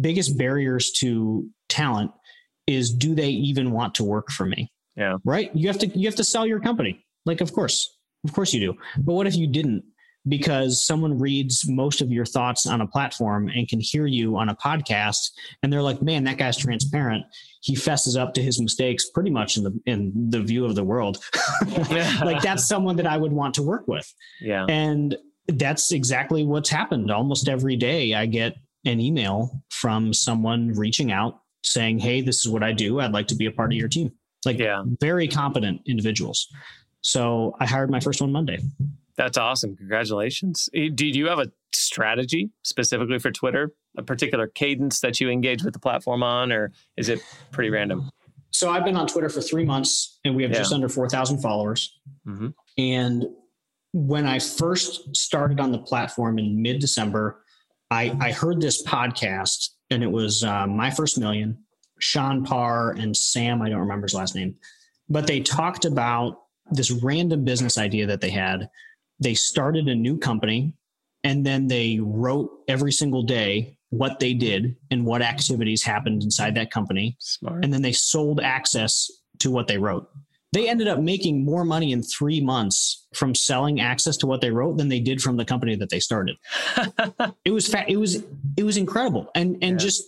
biggest 0.00 0.36
barriers 0.36 0.92
to 0.92 1.48
talent 1.68 2.10
is 2.66 2.92
do 2.92 3.14
they 3.14 3.28
even 3.28 3.70
want 3.70 3.94
to 3.96 4.04
work 4.04 4.30
for 4.30 4.46
me? 4.46 4.72
Yeah. 4.96 5.16
Right? 5.24 5.54
You 5.54 5.68
have 5.68 5.78
to 5.78 5.86
you 5.86 6.06
have 6.06 6.16
to 6.16 6.24
sell 6.24 6.46
your 6.46 6.60
company. 6.60 7.04
Like 7.26 7.40
of 7.40 7.52
course. 7.52 7.98
Of 8.24 8.32
course 8.32 8.54
you 8.54 8.60
do. 8.60 8.74
But 8.98 9.14
what 9.14 9.26
if 9.26 9.36
you 9.36 9.46
didn't? 9.46 9.84
Because 10.26 10.86
someone 10.86 11.18
reads 11.18 11.68
most 11.68 12.00
of 12.00 12.10
your 12.10 12.24
thoughts 12.24 12.64
on 12.66 12.80
a 12.80 12.86
platform 12.86 13.48
and 13.48 13.68
can 13.68 13.78
hear 13.78 14.06
you 14.06 14.38
on 14.38 14.48
a 14.48 14.56
podcast 14.56 15.32
and 15.62 15.70
they're 15.70 15.82
like, 15.82 16.00
"Man, 16.00 16.24
that 16.24 16.38
guy's 16.38 16.56
transparent. 16.56 17.26
He 17.60 17.74
fesses 17.74 18.16
up 18.16 18.32
to 18.34 18.42
his 18.42 18.58
mistakes 18.58 19.10
pretty 19.10 19.28
much 19.28 19.58
in 19.58 19.64
the 19.64 19.78
in 19.84 20.12
the 20.30 20.40
view 20.40 20.64
of 20.64 20.76
the 20.76 20.84
world." 20.84 21.18
like 22.22 22.40
that's 22.40 22.66
someone 22.66 22.96
that 22.96 23.06
I 23.06 23.18
would 23.18 23.32
want 23.32 23.52
to 23.54 23.62
work 23.62 23.86
with. 23.86 24.10
Yeah. 24.40 24.64
And 24.66 25.14
that's 25.48 25.92
exactly 25.92 26.44
what's 26.44 26.70
happened 26.70 27.10
almost 27.10 27.48
every 27.48 27.76
day. 27.76 28.14
I 28.14 28.24
get 28.24 28.56
an 28.84 29.00
email 29.00 29.62
from 29.70 30.12
someone 30.12 30.72
reaching 30.72 31.12
out 31.12 31.40
saying, 31.62 31.98
Hey, 31.98 32.20
this 32.20 32.40
is 32.40 32.48
what 32.48 32.62
I 32.62 32.72
do. 32.72 33.00
I'd 33.00 33.12
like 33.12 33.28
to 33.28 33.36
be 33.36 33.46
a 33.46 33.50
part 33.50 33.72
of 33.72 33.78
your 33.78 33.88
team. 33.88 34.12
Like 34.44 34.58
yeah. 34.58 34.82
very 35.00 35.26
competent 35.26 35.80
individuals. 35.86 36.52
So 37.00 37.56
I 37.60 37.66
hired 37.66 37.90
my 37.90 38.00
first 38.00 38.20
one 38.20 38.32
Monday. 38.32 38.58
That's 39.16 39.38
awesome. 39.38 39.76
Congratulations. 39.76 40.68
Do 40.72 41.06
you 41.06 41.28
have 41.28 41.38
a 41.38 41.50
strategy 41.72 42.50
specifically 42.62 43.18
for 43.18 43.30
Twitter, 43.30 43.72
a 43.96 44.02
particular 44.02 44.48
cadence 44.48 45.00
that 45.00 45.20
you 45.20 45.30
engage 45.30 45.62
with 45.62 45.72
the 45.72 45.78
platform 45.78 46.22
on, 46.22 46.52
or 46.52 46.72
is 46.96 47.08
it 47.08 47.20
pretty 47.52 47.70
random? 47.70 48.10
So 48.50 48.70
I've 48.70 48.84
been 48.84 48.96
on 48.96 49.06
Twitter 49.06 49.28
for 49.28 49.40
three 49.40 49.64
months 49.64 50.18
and 50.24 50.34
we 50.34 50.42
have 50.42 50.52
yeah. 50.52 50.58
just 50.58 50.72
under 50.72 50.88
4,000 50.88 51.38
followers. 51.38 51.98
Mm-hmm. 52.26 52.48
And 52.78 53.26
when 53.92 54.26
I 54.26 54.38
first 54.38 55.16
started 55.16 55.60
on 55.60 55.72
the 55.72 55.78
platform 55.78 56.38
in 56.38 56.60
mid 56.60 56.80
December, 56.80 57.43
I, 57.94 58.16
I 58.20 58.32
heard 58.32 58.60
this 58.60 58.82
podcast 58.82 59.70
and 59.90 60.02
it 60.02 60.10
was 60.10 60.42
uh, 60.42 60.66
My 60.66 60.90
First 60.90 61.18
Million, 61.18 61.58
Sean 62.00 62.44
Parr 62.44 62.90
and 62.90 63.16
Sam, 63.16 63.62
I 63.62 63.68
don't 63.68 63.78
remember 63.78 64.06
his 64.06 64.14
last 64.14 64.34
name, 64.34 64.56
but 65.08 65.26
they 65.26 65.40
talked 65.40 65.84
about 65.84 66.42
this 66.70 66.90
random 66.90 67.44
business 67.44 67.78
idea 67.78 68.06
that 68.06 68.20
they 68.20 68.30
had. 68.30 68.68
They 69.20 69.34
started 69.34 69.86
a 69.86 69.94
new 69.94 70.18
company 70.18 70.74
and 71.22 71.46
then 71.46 71.68
they 71.68 72.00
wrote 72.02 72.50
every 72.66 72.90
single 72.90 73.22
day 73.22 73.78
what 73.90 74.18
they 74.18 74.34
did 74.34 74.76
and 74.90 75.06
what 75.06 75.22
activities 75.22 75.84
happened 75.84 76.24
inside 76.24 76.56
that 76.56 76.72
company. 76.72 77.16
Smart. 77.20 77.64
And 77.64 77.72
then 77.72 77.82
they 77.82 77.92
sold 77.92 78.40
access 78.40 79.08
to 79.38 79.52
what 79.52 79.68
they 79.68 79.78
wrote. 79.78 80.08
They 80.54 80.68
ended 80.68 80.86
up 80.86 81.00
making 81.00 81.44
more 81.44 81.64
money 81.64 81.90
in 81.90 82.00
three 82.00 82.40
months 82.40 83.08
from 83.12 83.34
selling 83.34 83.80
access 83.80 84.16
to 84.18 84.26
what 84.28 84.40
they 84.40 84.50
wrote 84.50 84.76
than 84.76 84.88
they 84.88 85.00
did 85.00 85.20
from 85.20 85.36
the 85.36 85.44
company 85.44 85.74
that 85.74 85.90
they 85.90 85.98
started. 85.98 86.36
it 87.44 87.50
was 87.50 87.66
fa- 87.66 87.84
it 87.88 87.96
was 87.96 88.22
it 88.56 88.62
was 88.62 88.76
incredible. 88.76 89.28
And 89.34 89.56
and 89.62 89.72
yeah. 89.72 89.84
just 89.84 90.04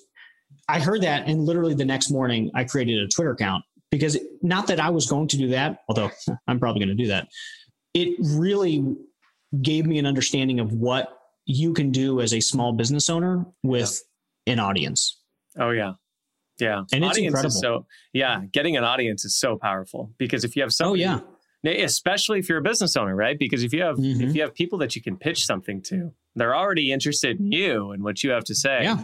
I 0.69 0.79
heard 0.79 1.03
that 1.03 1.27
and 1.27 1.45
literally 1.45 1.75
the 1.75 1.85
next 1.85 2.11
morning 2.13 2.53
I 2.55 2.63
created 2.63 3.03
a 3.03 3.09
Twitter 3.09 3.33
account 3.33 3.65
because 3.91 4.17
not 4.41 4.69
that 4.69 4.79
I 4.79 4.89
was 4.91 5.07
going 5.07 5.27
to 5.29 5.37
do 5.37 5.49
that, 5.49 5.83
although 5.89 6.11
I'm 6.47 6.61
probably 6.61 6.79
going 6.79 6.97
to 6.97 7.03
do 7.03 7.09
that. 7.09 7.27
It 7.93 8.17
really 8.21 8.97
gave 9.63 9.85
me 9.85 9.99
an 9.99 10.07
understanding 10.07 10.61
of 10.61 10.73
what 10.73 11.19
you 11.45 11.73
can 11.73 11.91
do 11.91 12.21
as 12.21 12.33
a 12.33 12.41
small 12.41 12.73
business 12.73 13.11
owner 13.11 13.45
with 13.65 14.01
yeah. 14.47 14.53
an 14.53 14.61
audience. 14.61 15.21
Oh 15.59 15.71
yeah. 15.71 15.95
Yeah. 16.59 16.85
And 16.93 17.05
it's 17.05 17.13
audience 17.13 17.19
incredible. 17.19 17.51
so 17.51 17.87
yeah, 18.13 18.43
getting 18.53 18.77
an 18.77 18.85
audience 18.85 19.25
is 19.25 19.37
so 19.37 19.57
powerful 19.57 20.13
because 20.19 20.45
if 20.45 20.57
you 20.57 20.63
have 20.63 20.73
somebody, 20.73 21.05
oh, 21.05 21.23
yeah. 21.63 21.73
especially 21.73 22.39
if 22.39 22.49
you're 22.49 22.59
a 22.59 22.63
business 22.63 22.97
owner, 22.97 23.15
right? 23.15 23.39
Because 23.39 23.63
if 23.63 23.73
you 23.73 23.83
have 23.83 23.97
mm-hmm. 23.97 24.23
if 24.23 24.35
you 24.35 24.43
have 24.43 24.55
people 24.55 24.79
that 24.79 24.97
you 24.97 25.03
can 25.03 25.17
pitch 25.17 25.45
something 25.45 25.83
to, 25.83 26.13
they're 26.35 26.57
already 26.57 26.93
interested 26.93 27.39
in 27.41 27.53
you 27.53 27.91
and 27.93 28.03
what 28.03 28.23
you 28.23 28.31
have 28.31 28.45
to 28.45 28.55
say. 28.55 28.81
Yeah. 28.83 29.01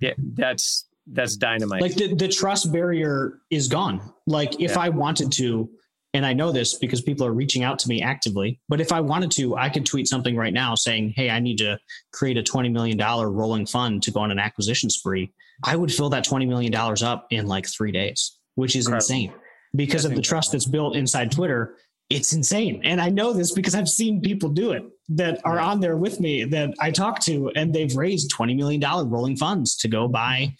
Yeah, 0.00 0.14
that's 0.18 0.86
that's 1.06 1.36
dynamite. 1.36 1.82
Like 1.82 1.94
the, 1.94 2.14
the 2.14 2.28
trust 2.28 2.72
barrier 2.72 3.40
is 3.50 3.68
gone. 3.68 4.00
Like 4.26 4.60
if 4.60 4.72
yeah. 4.72 4.80
I 4.80 4.88
wanted 4.90 5.32
to, 5.32 5.68
and 6.14 6.26
I 6.26 6.32
know 6.32 6.52
this 6.52 6.74
because 6.74 7.00
people 7.00 7.26
are 7.26 7.32
reaching 7.32 7.62
out 7.64 7.78
to 7.80 7.88
me 7.88 8.02
actively, 8.02 8.60
but 8.68 8.80
if 8.80 8.92
I 8.92 9.00
wanted 9.00 9.30
to, 9.32 9.56
I 9.56 9.68
could 9.70 9.86
tweet 9.86 10.08
something 10.08 10.36
right 10.36 10.52
now 10.52 10.74
saying, 10.74 11.14
Hey, 11.16 11.30
I 11.30 11.40
need 11.40 11.58
to 11.58 11.78
create 12.12 12.36
a 12.36 12.42
$20 12.42 12.70
million 12.70 12.98
rolling 12.98 13.66
fund 13.66 14.02
to 14.02 14.10
go 14.10 14.20
on 14.20 14.30
an 14.30 14.38
acquisition 14.38 14.90
spree. 14.90 15.32
I 15.64 15.76
would 15.76 15.92
fill 15.92 16.10
that 16.10 16.26
$20 16.26 16.46
million 16.48 16.74
up 16.74 17.26
in 17.30 17.46
like 17.46 17.66
three 17.66 17.92
days, 17.92 18.38
which 18.56 18.76
is 18.76 18.86
Incredible. 18.86 19.04
insane 19.04 19.32
because 19.74 20.04
of 20.04 20.14
the 20.14 20.20
trust 20.20 20.52
that's 20.52 20.66
built 20.66 20.96
inside 20.96 21.32
Twitter. 21.32 21.76
It's 22.10 22.34
insane. 22.34 22.82
And 22.84 23.00
I 23.00 23.08
know 23.08 23.32
this 23.32 23.52
because 23.52 23.74
I've 23.74 23.88
seen 23.88 24.20
people 24.20 24.50
do 24.50 24.72
it 24.72 24.82
that 25.08 25.40
are 25.44 25.58
on 25.58 25.80
there 25.80 25.96
with 25.96 26.20
me 26.20 26.44
that 26.44 26.74
I 26.78 26.90
talk 26.90 27.20
to, 27.20 27.50
and 27.56 27.74
they've 27.74 27.94
raised 27.96 28.34
$20 28.36 28.54
million 28.54 28.80
rolling 29.08 29.36
funds 29.36 29.76
to 29.78 29.88
go 29.88 30.08
buy 30.08 30.54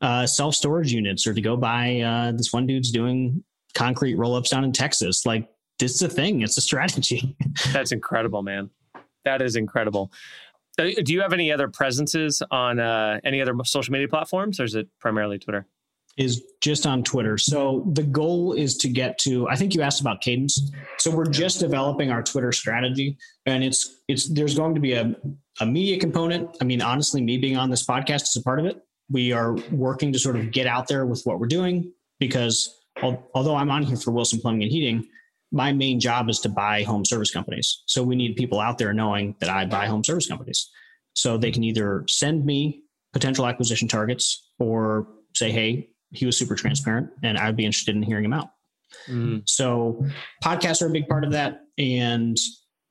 uh, 0.00 0.26
self 0.26 0.54
storage 0.54 0.92
units 0.92 1.26
or 1.26 1.34
to 1.34 1.40
go 1.40 1.56
buy 1.56 2.00
uh, 2.00 2.32
this 2.32 2.52
one 2.52 2.66
dude's 2.66 2.92
doing 2.92 3.42
concrete 3.74 4.14
roll 4.14 4.34
ups 4.34 4.50
down 4.50 4.64
in 4.64 4.72
Texas. 4.72 5.26
Like, 5.26 5.48
this 5.78 5.94
is 5.94 6.02
a 6.02 6.08
thing, 6.08 6.42
it's 6.42 6.56
a 6.56 6.60
strategy. 6.60 7.36
that's 7.72 7.92
incredible, 7.92 8.42
man. 8.42 8.70
That 9.24 9.42
is 9.42 9.56
incredible. 9.56 10.12
Uh, 10.78 10.90
do 11.04 11.12
you 11.12 11.20
have 11.20 11.32
any 11.32 11.52
other 11.52 11.68
presences 11.68 12.42
on 12.50 12.78
uh, 12.80 13.20
any 13.24 13.40
other 13.40 13.54
social 13.64 13.92
media 13.92 14.08
platforms, 14.08 14.60
or 14.60 14.64
is 14.64 14.74
it 14.74 14.88
primarily 15.00 15.38
Twitter? 15.38 15.66
Is 16.16 16.44
just 16.60 16.86
on 16.86 17.02
Twitter. 17.02 17.36
So 17.38 17.90
the 17.92 18.04
goal 18.04 18.52
is 18.52 18.76
to 18.78 18.88
get 18.88 19.18
to. 19.20 19.48
I 19.48 19.56
think 19.56 19.74
you 19.74 19.82
asked 19.82 20.00
about 20.00 20.20
cadence. 20.20 20.70
So 20.98 21.10
we're 21.10 21.26
just 21.26 21.58
developing 21.58 22.10
our 22.10 22.22
Twitter 22.22 22.52
strategy, 22.52 23.16
and 23.46 23.64
it's 23.64 24.02
it's 24.06 24.28
there's 24.28 24.54
going 24.54 24.74
to 24.74 24.80
be 24.80 24.92
a 24.92 25.14
a 25.60 25.66
media 25.66 25.98
component. 25.98 26.56
I 26.60 26.64
mean, 26.64 26.82
honestly, 26.82 27.20
me 27.20 27.38
being 27.38 27.56
on 27.56 27.70
this 27.70 27.84
podcast 27.84 28.22
is 28.22 28.36
a 28.36 28.42
part 28.42 28.60
of 28.60 28.66
it. 28.66 28.80
We 29.10 29.32
are 29.32 29.54
working 29.72 30.12
to 30.12 30.18
sort 30.18 30.36
of 30.36 30.50
get 30.50 30.66
out 30.66 30.86
there 30.86 31.04
with 31.04 31.22
what 31.24 31.40
we're 31.40 31.46
doing 31.46 31.92
because 32.20 32.83
although 33.02 33.56
I'm 33.56 33.70
on 33.70 33.82
here 33.82 33.96
for 33.96 34.10
Wilson 34.10 34.40
Plumbing 34.40 34.62
and 34.62 34.72
Heating, 34.72 35.06
my 35.52 35.72
main 35.72 36.00
job 36.00 36.28
is 36.28 36.40
to 36.40 36.48
buy 36.48 36.82
home 36.82 37.04
service 37.04 37.30
companies. 37.30 37.82
So 37.86 38.02
we 38.02 38.16
need 38.16 38.36
people 38.36 38.60
out 38.60 38.78
there 38.78 38.92
knowing 38.92 39.36
that 39.40 39.50
I 39.50 39.66
buy 39.66 39.86
home 39.86 40.02
service 40.02 40.26
companies. 40.26 40.70
So 41.14 41.38
they 41.38 41.52
can 41.52 41.62
either 41.62 42.04
send 42.08 42.44
me 42.44 42.82
potential 43.12 43.46
acquisition 43.46 43.86
targets 43.86 44.50
or 44.58 45.06
say, 45.34 45.52
hey, 45.52 45.90
he 46.10 46.26
was 46.26 46.36
super 46.36 46.56
transparent 46.56 47.10
and 47.22 47.38
I'd 47.38 47.56
be 47.56 47.64
interested 47.64 47.94
in 47.94 48.02
hearing 48.02 48.24
him 48.24 48.32
out. 48.32 48.50
Mm. 49.08 49.42
So 49.46 50.04
podcasts 50.42 50.82
are 50.82 50.86
a 50.86 50.90
big 50.90 51.08
part 51.08 51.24
of 51.24 51.32
that. 51.32 51.60
And 51.78 52.36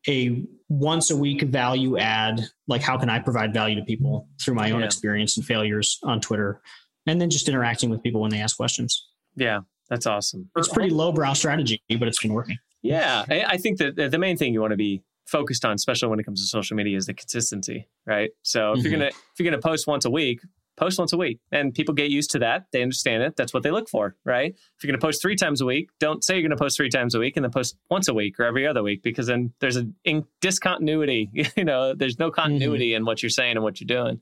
a 0.08 0.46
once 0.70 1.12
a 1.12 1.16
week 1.16 1.42
value 1.44 1.98
add, 1.98 2.42
like 2.68 2.82
how 2.82 2.98
can 2.98 3.10
I 3.10 3.20
provide 3.20 3.54
value 3.54 3.76
to 3.76 3.84
people 3.84 4.28
through 4.42 4.56
my 4.56 4.72
own 4.72 4.80
yeah. 4.80 4.86
experience 4.86 5.38
and 5.38 5.46
failures 5.46 6.00
on 6.04 6.20
Twitter, 6.20 6.62
and 7.08 7.22
then 7.22 7.30
just 7.30 7.48
interacting 7.48 7.90
with 7.90 8.02
people 8.04 8.22
when 8.22 8.32
they 8.32 8.42
ask 8.42 8.58
questions. 8.58 9.10
Yeah, 9.36 9.62
that's 9.94 10.08
awesome. 10.08 10.50
It's 10.56 10.68
pretty 10.68 10.90
lowbrow 10.90 11.34
strategy, 11.34 11.84
but 12.00 12.08
it's 12.08 12.20
been 12.20 12.34
working. 12.34 12.58
Yeah, 12.82 13.26
I 13.30 13.58
think 13.58 13.78
that 13.78 13.96
the 13.96 14.18
main 14.18 14.38
thing 14.38 14.54
you 14.54 14.60
want 14.60 14.72
to 14.72 14.78
be 14.78 15.04
focused 15.28 15.64
on, 15.64 15.76
especially 15.76 16.10
when 16.10 16.20
it 16.20 16.24
comes 16.24 16.42
to 16.42 16.48
social 16.48 16.76
media, 16.76 16.98
is 16.98 17.06
the 17.06 17.14
consistency, 17.14 17.88
right? 18.08 18.32
So 18.42 18.72
if 18.72 18.80
mm-hmm. 18.80 18.84
you're 18.84 18.92
gonna 18.92 19.06
if 19.06 19.40
you're 19.40 19.50
gonna 19.50 19.62
post 19.62 19.86
once 19.86 20.06
a 20.06 20.10
week, 20.10 20.42
post 20.78 20.98
once 20.98 21.14
a 21.14 21.18
week, 21.18 21.40
and 21.52 21.76
people 21.76 21.94
get 21.94 22.10
used 22.10 22.32
to 22.32 22.40
that. 22.40 22.66
They 22.72 22.82
understand 22.82 23.22
it. 23.22 23.36
That's 23.36 23.54
what 23.54 23.62
they 23.62 23.70
look 23.70 23.88
for, 23.88 24.16
right? 24.26 24.52
If 24.52 24.84
you're 24.84 24.92
gonna 24.92 25.00
post 25.00 25.22
three 25.22 25.36
times 25.36 25.62
a 25.62 25.66
week, 25.66 25.92
don't 26.00 26.24
say 26.24 26.34
you're 26.34 26.50
gonna 26.50 26.58
post 26.58 26.76
three 26.76 26.90
times 26.90 27.14
a 27.14 27.20
week 27.20 27.38
and 27.38 27.44
then 27.44 27.52
post 27.52 27.78
once 27.92 28.08
a 28.08 28.16
week 28.16 28.40
or 28.40 28.46
every 28.46 28.66
other 28.66 28.82
week, 28.82 29.04
because 29.04 29.28
then 29.28 29.54
there's 29.60 29.78
a 29.78 29.88
in 30.06 30.26
discontinuity. 30.42 31.30
you 31.56 31.66
know, 31.66 31.94
there's 31.94 32.18
no 32.18 32.32
continuity 32.32 32.90
mm-hmm. 32.90 32.98
in 32.98 33.06
what 33.06 33.22
you're 33.22 33.30
saying 33.30 33.58
and 33.58 33.64
what 33.64 33.80
you're 33.80 33.86
doing. 33.86 34.22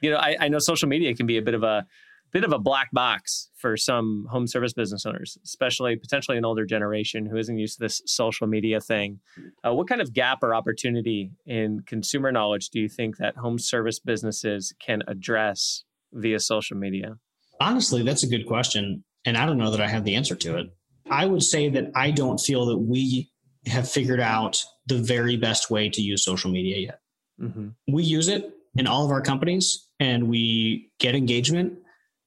You 0.00 0.10
know, 0.10 0.16
I, 0.16 0.36
I 0.40 0.48
know 0.48 0.58
social 0.58 0.88
media 0.88 1.14
can 1.14 1.26
be 1.26 1.38
a 1.38 1.42
bit 1.42 1.54
of 1.54 1.62
a 1.62 1.86
bit 2.32 2.44
of 2.44 2.52
a 2.52 2.58
black 2.58 2.90
box 2.92 3.50
for 3.56 3.76
some 3.76 4.26
home 4.30 4.46
service 4.46 4.72
business 4.72 5.04
owners, 5.04 5.36
especially 5.44 5.96
potentially 5.96 6.38
an 6.38 6.44
older 6.44 6.64
generation 6.64 7.26
who 7.26 7.36
isn't 7.36 7.58
used 7.58 7.78
to 7.78 7.84
this 7.84 8.00
social 8.06 8.46
media 8.46 8.80
thing. 8.80 9.20
Uh, 9.64 9.74
what 9.74 9.86
kind 9.86 10.00
of 10.00 10.12
gap 10.12 10.42
or 10.42 10.54
opportunity 10.54 11.30
in 11.46 11.80
consumer 11.86 12.32
knowledge 12.32 12.70
do 12.70 12.80
you 12.80 12.88
think 12.88 13.18
that 13.18 13.36
home 13.36 13.58
service 13.58 13.98
businesses 13.98 14.74
can 14.84 15.02
address 15.06 15.84
via 16.12 16.40
social 16.40 16.76
media? 16.76 17.16
Honestly, 17.60 18.02
that's 18.02 18.22
a 18.22 18.28
good 18.28 18.46
question. 18.46 19.04
And 19.24 19.36
I 19.36 19.46
don't 19.46 19.58
know 19.58 19.70
that 19.70 19.80
I 19.80 19.88
have 19.88 20.04
the 20.04 20.16
answer 20.16 20.34
to 20.34 20.56
it. 20.56 20.66
I 21.10 21.26
would 21.26 21.42
say 21.42 21.68
that 21.68 21.92
I 21.94 22.10
don't 22.10 22.38
feel 22.38 22.66
that 22.66 22.78
we 22.78 23.30
have 23.66 23.88
figured 23.88 24.20
out 24.20 24.64
the 24.86 24.96
very 24.96 25.36
best 25.36 25.70
way 25.70 25.88
to 25.90 26.00
use 26.00 26.24
social 26.24 26.50
media 26.50 26.78
yet. 26.78 27.00
Mm-hmm. 27.40 27.68
We 27.94 28.02
use 28.02 28.28
it 28.28 28.50
in 28.74 28.86
all 28.86 29.04
of 29.04 29.10
our 29.10 29.20
companies 29.20 29.86
and 30.00 30.28
we 30.28 30.90
get 30.98 31.14
engagement 31.14 31.74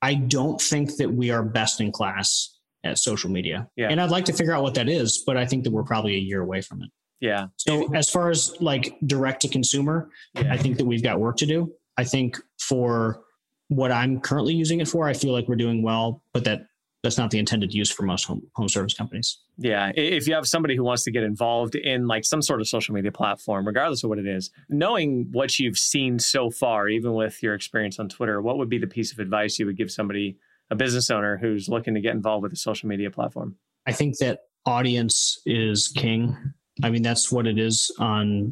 I 0.06 0.14
don't 0.14 0.62
think 0.62 0.98
that 0.98 1.12
we 1.12 1.32
are 1.32 1.42
best 1.42 1.82
in 1.82 1.92
class 1.92 2.60
at 2.84 3.00
social 3.00 3.32
media. 3.32 3.68
Yeah. 3.76 3.88
And 3.90 4.00
I'd 4.00 4.12
like 4.12 4.26
to 4.26 4.34
figure 4.34 4.54
out 4.54 4.62
what 4.62 4.76
that 4.76 4.88
is, 4.88 5.24
but 5.26 5.36
I 5.36 5.48
think 5.48 5.64
that 5.64 5.72
we're 5.72 5.84
probably 5.84 6.14
a 6.14 6.20
year 6.20 6.44
away 6.44 6.62
from 6.62 6.84
it. 6.84 6.92
Yeah. 7.22 7.48
So 7.58 7.92
as 7.96 8.08
far 8.08 8.30
as 8.30 8.56
like 8.60 8.96
direct 9.08 9.42
to 9.42 9.48
consumer, 9.48 10.12
yeah. 10.36 10.54
I 10.54 10.58
think 10.58 10.78
that 10.78 10.86
we've 10.86 11.02
got 11.02 11.20
work 11.20 11.38
to 11.38 11.48
do. 11.48 11.74
I 11.98 12.04
think 12.04 12.40
for 12.60 13.24
what 13.70 13.92
I'm 13.92 14.20
currently 14.20 14.54
using 14.54 14.80
it 14.80 14.88
for, 14.88 15.08
I 15.08 15.14
feel 15.14 15.34
like 15.34 15.48
we're 15.48 15.56
doing 15.56 15.82
well, 15.82 16.22
but 16.34 16.44
that 16.44 16.68
that's 17.06 17.20
not 17.20 17.30
the 17.30 17.38
intended 17.38 17.72
use 17.72 17.92
for 17.92 18.02
most 18.04 18.26
home, 18.26 18.42
home 18.56 18.68
service 18.68 18.96
companies. 18.96 19.38
Yeah. 19.58 19.92
If 19.96 20.28
you 20.28 20.34
have 20.34 20.48
somebody 20.48 20.76
who 20.76 20.84
wants 20.84 21.04
to 21.04 21.12
get 21.12 21.22
involved 21.22 21.76
in 21.76 22.08
like 22.08 22.26
some 22.26 22.42
sort 22.42 22.62
of 22.62 22.68
social 22.68 22.96
media 22.96 23.12
platform, 23.12 23.68
regardless 23.68 24.04
of 24.04 24.10
what 24.10 24.18
it 24.18 24.26
is, 24.26 24.50
knowing 24.70 25.28
what 25.32 25.60
you've 25.60 25.78
seen 25.78 26.18
so 26.18 26.50
far, 26.50 26.90
even 26.90 27.14
with 27.14 27.44
your 27.44 27.54
experience 27.54 28.00
on 28.00 28.10
Twitter, 28.10 28.42
what 28.42 28.58
would 28.58 28.70
be 28.70 28.80
the 28.80 28.88
piece 28.88 29.12
of 29.12 29.20
advice 29.20 29.60
you 29.60 29.68
would 29.68 29.78
give 29.78 29.92
somebody, 29.92 30.38
a 30.72 30.76
business 30.76 31.12
owner 31.12 31.38
who's 31.38 31.70
looking 31.70 31.94
to 31.94 32.02
get 32.02 32.16
involved 32.16 32.42
with 32.42 32.54
a 32.54 32.58
social 32.58 32.90
media 32.90 33.12
platform? 33.12 33.56
I 33.86 33.92
think 33.92 34.18
that 34.18 34.40
audience 34.66 35.40
is 35.46 35.90
king. 35.90 36.36
I 36.84 36.90
mean, 36.90 37.04
that's 37.04 37.32
what 37.32 37.46
it 37.46 37.60
is 37.60 37.92
on 38.00 38.52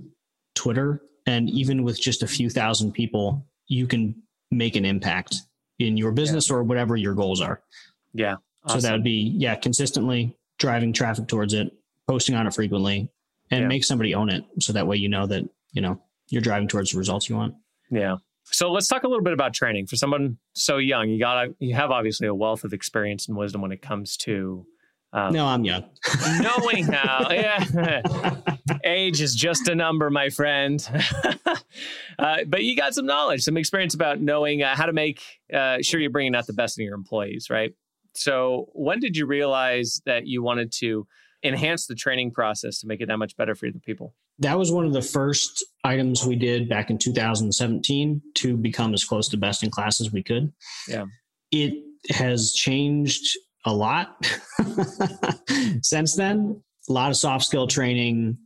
Twitter. 0.54 1.02
And 1.26 1.50
even 1.50 1.84
with 1.84 2.00
just 2.00 2.22
a 2.22 2.28
few 2.28 2.52
thousand 2.52 2.92
people, 2.92 3.48
you 3.68 3.88
can 3.88 4.14
make 4.52 4.76
an 4.76 4.86
impact 4.86 5.38
in 5.80 5.98
your 5.98 6.12
business 6.12 6.50
yeah. 6.50 6.58
or 6.58 6.64
whatever 6.64 6.96
your 6.96 7.16
goals 7.16 7.42
are. 7.42 7.64
Yeah. 8.14 8.36
Awesome. 8.64 8.82
So 8.82 8.88
that 8.88 8.94
would 8.94 9.04
be, 9.04 9.34
yeah, 9.36 9.56
consistently 9.56 10.38
driving 10.60 10.94
traffic 10.94 11.28
towards 11.28 11.54
it, 11.54 11.72
posting 12.08 12.36
on 12.36 12.48
it 12.48 12.54
frequently, 12.54 13.10
and 13.52 13.62
yeah. 13.62 13.68
make 13.68 13.84
somebody 13.84 14.16
own 14.16 14.30
it. 14.30 14.46
So 14.60 14.74
that 14.74 14.88
way 14.88 14.98
you 14.98 15.10
know 15.10 15.28
that, 15.28 15.44
you 15.72 15.82
know, 15.82 16.02
you're 16.30 16.42
driving 16.42 16.68
towards 16.68 16.92
the 16.92 16.98
results 16.98 17.30
you 17.30 17.36
want. 17.36 17.56
Yeah. 17.90 18.18
So 18.46 18.72
let's 18.72 18.88
talk 18.88 19.04
a 19.04 19.08
little 19.08 19.24
bit 19.24 19.34
about 19.34 19.54
training. 19.54 19.88
For 19.88 19.96
someone 19.96 20.38
so 20.54 20.78
young, 20.78 21.10
you 21.10 21.20
got 21.20 21.50
you 21.60 21.76
have 21.76 21.92
obviously 21.92 22.28
a 22.28 22.36
wealth 22.36 22.64
of 22.64 22.74
experience 22.74 23.28
and 23.28 23.38
wisdom 23.38 23.62
when 23.62 23.72
it 23.72 23.82
comes 23.82 24.18
to 24.18 24.66
um, 25.14 25.32
no, 25.32 25.46
I'm 25.46 25.64
young. 25.64 25.86
knowing 26.40 26.86
how, 26.86 27.28
yeah, 27.32 28.42
age 28.84 29.22
is 29.22 29.36
just 29.36 29.68
a 29.68 29.76
number, 29.76 30.10
my 30.10 30.30
friend. 30.30 30.86
uh, 32.20 32.38
but 32.48 32.64
you 32.64 32.76
got 32.76 32.96
some 32.96 33.06
knowledge, 33.06 33.44
some 33.44 33.56
experience 33.56 33.94
about 33.94 34.20
knowing 34.20 34.64
uh, 34.64 34.76
how 34.76 34.88
to 34.88 34.94
make 34.94 35.22
uh, 35.54 35.78
sure 35.84 36.00
you're 36.00 36.10
bringing 36.10 36.36
out 36.36 36.48
the 36.48 36.54
best 36.54 36.80
in 36.80 36.86
your 36.86 36.96
employees, 36.96 37.52
right? 37.52 37.76
So, 38.16 38.70
when 38.74 39.00
did 39.00 39.18
you 39.18 39.26
realize 39.26 40.02
that 40.06 40.28
you 40.28 40.44
wanted 40.44 40.72
to 40.80 41.08
enhance 41.44 41.88
the 41.88 41.96
training 41.96 42.32
process 42.32 42.80
to 42.80 42.88
make 42.88 43.02
it 43.02 43.08
that 43.08 43.18
much 43.18 43.36
better 43.36 43.56
for 43.56 43.70
the 43.72 43.80
people? 43.80 44.14
That 44.40 44.58
was 44.58 44.72
one 44.72 44.86
of 44.86 44.94
the 44.94 45.02
first 45.02 45.64
items 45.84 46.26
we 46.26 46.36
did 46.36 46.68
back 46.70 46.90
in 46.90 46.98
2017 46.98 48.22
to 48.36 48.58
become 48.58 48.94
as 48.94 49.04
close 49.04 49.28
to 49.30 49.38
best 49.38 49.64
in 49.64 49.70
class 49.70 50.02
as 50.02 50.12
we 50.12 50.24
could. 50.24 50.52
Yeah. 50.88 51.06
It 51.52 51.84
has 52.10 52.54
changed 52.54 53.38
a 53.66 53.74
lot 53.74 54.26
since 55.82 56.16
then. 56.16 56.62
A 56.90 56.92
lot 56.92 57.12
of 57.12 57.18
soft 57.18 57.46
skill 57.46 57.68
training, 57.68 58.38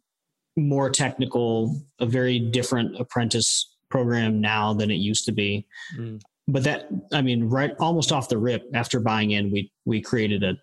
more 0.56 0.90
technical, 0.90 1.82
a 2.00 2.06
very 2.06 2.40
different 2.40 3.00
apprentice 3.00 3.74
program 3.90 4.42
now 4.42 4.74
than 4.74 4.92
it 4.92 4.96
used 4.96 5.26
to 5.26 5.32
be. 5.32 5.66
Mm. 5.98 6.22
But 6.48 6.64
that, 6.64 6.88
I 7.12 7.22
mean, 7.22 7.46
right 7.46 7.72
almost 7.80 8.12
off 8.12 8.30
the 8.30 8.38
rip 8.38 8.64
after 8.74 9.00
buying 9.00 9.32
in, 9.32 9.52
we 9.52 9.72
we 9.86 10.02
created 10.02 10.44
a 10.44 10.56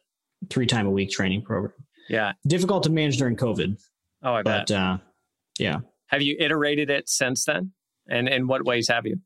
three 0.51 0.67
time 0.67 0.87
a 0.87 0.91
week 0.91 1.11
training 1.11 1.43
program. 1.43 1.75
Yeah, 2.09 2.33
difficult 2.47 2.83
to 2.85 2.91
manage 2.91 3.19
during 3.19 3.37
COVID. 3.37 3.79
Oh, 4.23 4.35
I 4.35 4.43
but, 4.43 4.69
bet. 4.69 4.77
Uh, 4.77 4.99
yeah. 5.59 5.79
Have 6.09 6.23
you 6.23 6.37
iterated 6.39 6.91
it 6.91 7.09
since 7.09 7.45
then? 7.45 7.73
And 8.09 8.29
in 8.29 8.47
what 8.47 8.65
ways 8.65 8.89
have 8.89 9.07
you? 9.07 9.17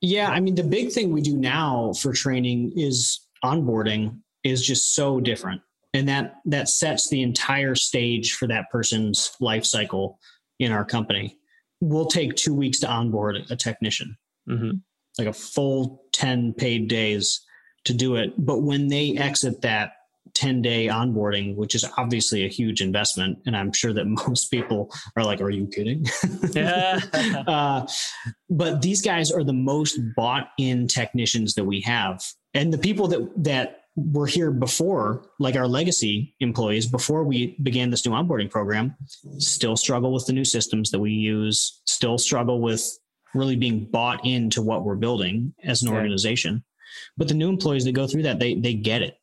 Yeah, 0.00 0.28
I 0.30 0.40
mean, 0.40 0.54
the 0.54 0.62
big 0.62 0.92
thing 0.92 1.10
we 1.10 1.22
do 1.22 1.36
now 1.36 1.92
for 1.94 2.12
training 2.12 2.72
is 2.76 3.20
onboarding 3.44 4.18
is 4.44 4.64
just 4.64 4.94
so 4.94 5.20
different, 5.20 5.62
and 5.94 6.08
that 6.08 6.36
that 6.44 6.68
sets 6.68 7.08
the 7.08 7.22
entire 7.22 7.74
stage 7.74 8.34
for 8.34 8.46
that 8.48 8.70
person's 8.70 9.32
life 9.40 9.64
cycle 9.64 10.18
in 10.58 10.70
our 10.72 10.84
company. 10.84 11.38
We'll 11.80 12.06
take 12.06 12.36
two 12.36 12.54
weeks 12.54 12.78
to 12.80 12.88
onboard 12.88 13.36
a 13.50 13.56
technician, 13.56 14.16
mm-hmm. 14.48 14.72
like 15.18 15.28
a 15.28 15.32
full 15.32 16.02
ten 16.16 16.54
paid 16.54 16.88
days 16.88 17.40
to 17.84 17.94
do 17.94 18.16
it. 18.16 18.32
But 18.36 18.62
when 18.62 18.88
they 18.88 19.16
exit 19.16 19.62
that 19.62 19.92
10 20.36 20.60
day 20.60 20.86
onboarding, 20.86 21.56
which 21.56 21.74
is 21.74 21.84
obviously 21.96 22.44
a 22.44 22.48
huge 22.48 22.82
investment. 22.82 23.38
And 23.46 23.56
I'm 23.56 23.72
sure 23.72 23.92
that 23.94 24.04
most 24.28 24.50
people 24.50 24.92
are 25.16 25.24
like, 25.24 25.40
are 25.40 25.50
you 25.50 25.66
kidding? 25.66 26.04
Yeah. 26.52 27.00
uh, 27.46 27.86
but 28.50 28.82
these 28.82 29.02
guys 29.02 29.32
are 29.32 29.42
the 29.42 29.54
most 29.54 29.98
bought 30.14 30.48
in 30.58 30.88
technicians 30.88 31.54
that 31.54 31.64
we 31.64 31.80
have. 31.80 32.22
And 32.54 32.72
the 32.72 32.78
people 32.78 33.08
that, 33.08 33.44
that 33.44 33.80
were 33.96 34.26
here 34.26 34.50
before, 34.50 35.24
like 35.38 35.56
our 35.56 35.66
legacy 35.66 36.34
employees, 36.40 36.86
before 36.86 37.24
we 37.24 37.56
began 37.62 37.90
this 37.90 38.04
new 38.04 38.12
onboarding 38.12 38.50
program, 38.50 38.94
still 39.38 39.76
struggle 39.76 40.12
with 40.12 40.26
the 40.26 40.34
new 40.34 40.44
systems 40.44 40.90
that 40.90 40.98
we 40.98 41.12
use, 41.12 41.80
still 41.86 42.18
struggle 42.18 42.60
with 42.60 42.86
really 43.36 43.56
being 43.56 43.84
bought 43.84 44.24
into 44.24 44.62
what 44.62 44.84
we're 44.84 44.96
building 44.96 45.54
as 45.64 45.82
an 45.82 45.92
organization. 45.92 46.64
But 47.16 47.28
the 47.28 47.34
new 47.34 47.48
employees 47.48 47.84
that 47.84 47.92
go 47.92 48.06
through 48.06 48.22
that, 48.22 48.38
they 48.38 48.54
they 48.54 48.74
get 48.74 49.02
it 49.02 49.16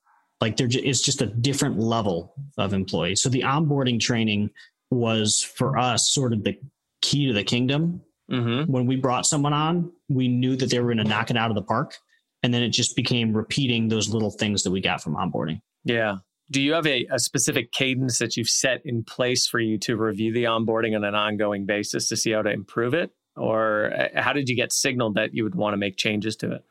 like 0.43 0.57
they're 0.57 0.67
just, 0.67 0.83
it's 0.83 1.01
just 1.01 1.21
a 1.21 1.27
different 1.27 1.79
level 1.79 2.33
of 2.57 2.73
employee. 2.73 3.15
So 3.15 3.29
the 3.29 3.43
onboarding 3.43 3.97
training 3.97 4.49
was 4.91 5.41
for 5.41 5.77
us 5.77 6.11
sort 6.11 6.33
of 6.33 6.43
the 6.43 6.59
key 7.01 7.27
to 7.27 7.33
the 7.33 7.45
kingdom. 7.45 8.01
Mm-hmm. 8.29 8.69
When 8.69 8.85
we 8.85 8.97
brought 8.97 9.25
someone 9.25 9.53
on, 9.53 9.93
we 10.09 10.27
knew 10.27 10.57
that 10.57 10.69
they 10.69 10.79
were 10.79 10.93
going 10.93 10.97
to 10.97 11.09
knock 11.09 11.31
it 11.31 11.37
out 11.37 11.49
of 11.49 11.55
the 11.55 11.61
park. 11.61 11.95
And 12.43 12.53
then 12.53 12.61
it 12.61 12.69
just 12.69 12.97
became 12.97 13.31
repeating 13.31 13.87
those 13.87 14.09
little 14.09 14.31
things 14.31 14.63
that 14.63 14.71
we 14.71 14.81
got 14.81 15.01
from 15.01 15.15
onboarding. 15.15 15.61
Yeah. 15.85 16.17
Do 16.51 16.61
you 16.61 16.73
have 16.73 16.85
a, 16.85 17.07
a 17.09 17.19
specific 17.19 17.71
cadence 17.71 18.19
that 18.19 18.35
you've 18.35 18.49
set 18.49 18.81
in 18.83 19.05
place 19.05 19.47
for 19.47 19.61
you 19.61 19.77
to 19.79 19.95
review 19.95 20.33
the 20.33 20.43
onboarding 20.43 20.93
on 20.93 21.05
an 21.05 21.15
ongoing 21.15 21.65
basis 21.65 22.09
to 22.09 22.17
see 22.17 22.31
how 22.31 22.41
to 22.41 22.51
improve 22.51 22.93
it? 22.93 23.11
Or 23.35 23.93
uh, 23.93 24.21
how 24.21 24.33
did 24.33 24.49
you 24.49 24.55
get 24.55 24.71
signaled 24.71 25.15
that 25.15 25.33
you 25.33 25.43
would 25.43 25.55
want 25.55 25.73
to 25.73 25.77
make 25.77 25.97
changes 25.97 26.35
to 26.37 26.53
it? 26.53 26.63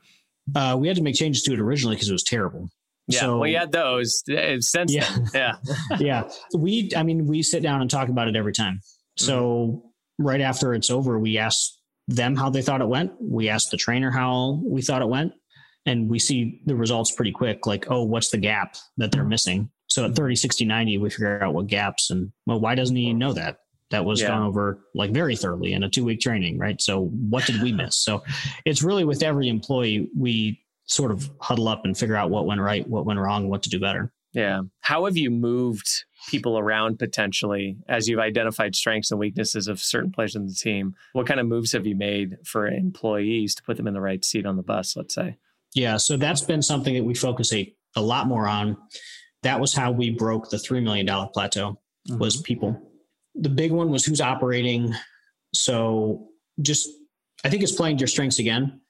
Uh, 0.54 0.76
we 0.78 0.88
had 0.88 0.96
to 0.96 1.02
make 1.02 1.14
changes 1.14 1.42
to 1.42 1.52
it 1.52 1.60
originally 1.60 1.96
because 1.96 2.08
it 2.08 2.12
was 2.12 2.22
terrible. 2.22 2.68
Yeah, 3.08 3.20
so, 3.20 3.38
we 3.38 3.52
had 3.52 3.72
those 3.72 4.22
uh, 4.30 4.60
since 4.60 4.92
yeah. 4.94 5.16
Yeah. 5.34 5.54
yeah. 5.98 6.28
We, 6.56 6.90
I 6.96 7.02
mean, 7.02 7.26
we 7.26 7.42
sit 7.42 7.62
down 7.62 7.80
and 7.80 7.90
talk 7.90 8.08
about 8.08 8.28
it 8.28 8.36
every 8.36 8.52
time. 8.52 8.80
So 9.16 9.82
mm-hmm. 10.22 10.26
right 10.26 10.40
after 10.40 10.74
it's 10.74 10.90
over, 10.90 11.18
we 11.18 11.38
ask 11.38 11.72
them 12.08 12.36
how 12.36 12.50
they 12.50 12.62
thought 12.62 12.80
it 12.80 12.88
went. 12.88 13.12
We 13.20 13.48
ask 13.48 13.70
the 13.70 13.76
trainer 13.76 14.10
how 14.10 14.60
we 14.64 14.82
thought 14.82 15.02
it 15.02 15.08
went. 15.08 15.32
And 15.84 16.08
we 16.08 16.20
see 16.20 16.60
the 16.64 16.76
results 16.76 17.10
pretty 17.10 17.32
quick, 17.32 17.66
like, 17.66 17.90
oh, 17.90 18.04
what's 18.04 18.30
the 18.30 18.38
gap 18.38 18.76
that 18.98 19.10
they're 19.10 19.24
missing? 19.24 19.68
So 19.88 20.04
at 20.04 20.14
30, 20.14 20.36
60, 20.36 20.64
90, 20.64 20.98
we 20.98 21.10
figure 21.10 21.42
out 21.42 21.54
what 21.54 21.66
gaps 21.66 22.10
and 22.10 22.32
well, 22.46 22.60
why 22.60 22.76
doesn't 22.76 22.94
he 22.94 23.12
know 23.12 23.32
that? 23.32 23.58
That 23.92 24.04
was 24.04 24.20
yeah. 24.20 24.28
gone 24.28 24.42
over 24.42 24.80
like 24.94 25.12
very 25.12 25.36
thoroughly 25.36 25.72
in 25.72 25.84
a 25.84 25.88
two 25.88 26.04
week 26.04 26.20
training, 26.20 26.58
right? 26.58 26.80
So 26.80 27.06
what 27.06 27.46
did 27.46 27.62
we 27.62 27.72
miss? 27.72 27.96
So 27.96 28.24
it's 28.64 28.82
really 28.82 29.04
with 29.04 29.22
every 29.22 29.48
employee, 29.48 30.08
we 30.16 30.60
sort 30.86 31.12
of 31.12 31.30
huddle 31.40 31.68
up 31.68 31.84
and 31.84 31.96
figure 31.96 32.16
out 32.16 32.30
what 32.30 32.46
went 32.46 32.60
right, 32.60 32.86
what 32.88 33.06
went 33.06 33.20
wrong, 33.20 33.48
what 33.48 33.62
to 33.62 33.70
do 33.70 33.78
better. 33.78 34.12
Yeah. 34.32 34.62
How 34.80 35.04
have 35.04 35.16
you 35.16 35.30
moved 35.30 35.88
people 36.28 36.58
around 36.58 36.98
potentially 36.98 37.76
as 37.88 38.08
you've 38.08 38.18
identified 38.18 38.74
strengths 38.74 39.10
and 39.10 39.20
weaknesses 39.20 39.68
of 39.68 39.78
certain 39.78 40.10
players 40.10 40.34
in 40.34 40.46
the 40.46 40.54
team? 40.54 40.94
What 41.12 41.26
kind 41.26 41.38
of 41.38 41.46
moves 41.46 41.72
have 41.72 41.86
you 41.86 41.94
made 41.94 42.38
for 42.44 42.66
employees 42.66 43.54
to 43.56 43.62
put 43.62 43.76
them 43.76 43.86
in 43.86 43.94
the 43.94 44.00
right 44.00 44.24
seat 44.24 44.46
on 44.46 44.56
the 44.56 44.62
bus, 44.62 44.96
let's 44.96 45.14
say? 45.14 45.36
Yeah. 45.74 45.98
So 45.98 46.16
that's 46.16 46.42
been 46.42 46.62
something 46.62 46.94
that 46.94 47.04
we 47.04 47.14
focus 47.14 47.52
a, 47.52 47.74
a 47.94 48.02
lot 48.02 48.26
more 48.26 48.48
on. 48.48 48.76
That 49.42 49.60
was 49.60 49.74
how 49.74 49.90
we 49.90 50.10
broke 50.10 50.50
the 50.50 50.56
$3 50.56 50.82
million 50.82 51.06
plateau 51.32 51.78
mm-hmm. 52.08 52.18
was 52.18 52.40
people. 52.40 52.80
The 53.34 53.48
big 53.48 53.72
one 53.72 53.90
was 53.90 54.04
who's 54.04 54.20
operating. 54.20 54.94
So 55.54 56.28
just, 56.60 56.88
I 57.44 57.48
think 57.48 57.62
it's 57.62 57.72
playing 57.72 57.98
your 57.98 58.08
strengths 58.08 58.38
again. 58.38 58.80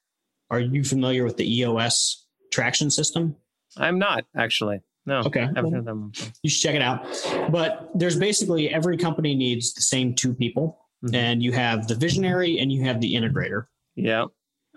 Are 0.51 0.61
you 0.61 0.85
familiar 0.85 1.25
with 1.25 1.37
the 1.37 1.61
EOS 1.61 2.27
traction 2.51 2.91
system? 2.91 3.37
I'm 3.77 3.99
not 3.99 4.25
actually. 4.37 4.83
No. 5.07 5.21
Okay. 5.21 5.49
You 5.57 6.51
should 6.51 6.63
check 6.63 6.75
it 6.75 6.83
out. 6.83 7.07
But 7.51 7.91
there's 7.95 8.19
basically 8.19 8.69
every 8.69 8.97
company 8.97 9.35
needs 9.35 9.73
the 9.75 9.83
same 9.83 10.15
two 10.15 10.35
people, 10.35 10.79
mm-hmm. 11.05 11.15
and 11.15 11.43
you 11.43 11.53
have 11.53 11.89
the 11.89 11.95
visionary 11.95 12.59
and 12.59 12.71
you 12.71 12.85
have 12.85 13.01
the 13.01 13.15
integrator. 13.15 13.65
Yeah. 13.97 14.27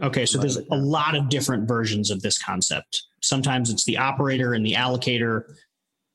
Okay. 0.02 0.26
So 0.26 0.40
there's 0.40 0.58
a 0.58 0.76
lot 0.76 1.16
of 1.16 1.30
different 1.30 1.68
versions 1.68 2.10
of 2.10 2.22
this 2.22 2.42
concept. 2.42 3.04
Sometimes 3.22 3.70
it's 3.70 3.86
the 3.86 3.98
operator 3.98 4.54
and 4.54 4.66
the 4.66 4.74
allocator, 4.74 5.44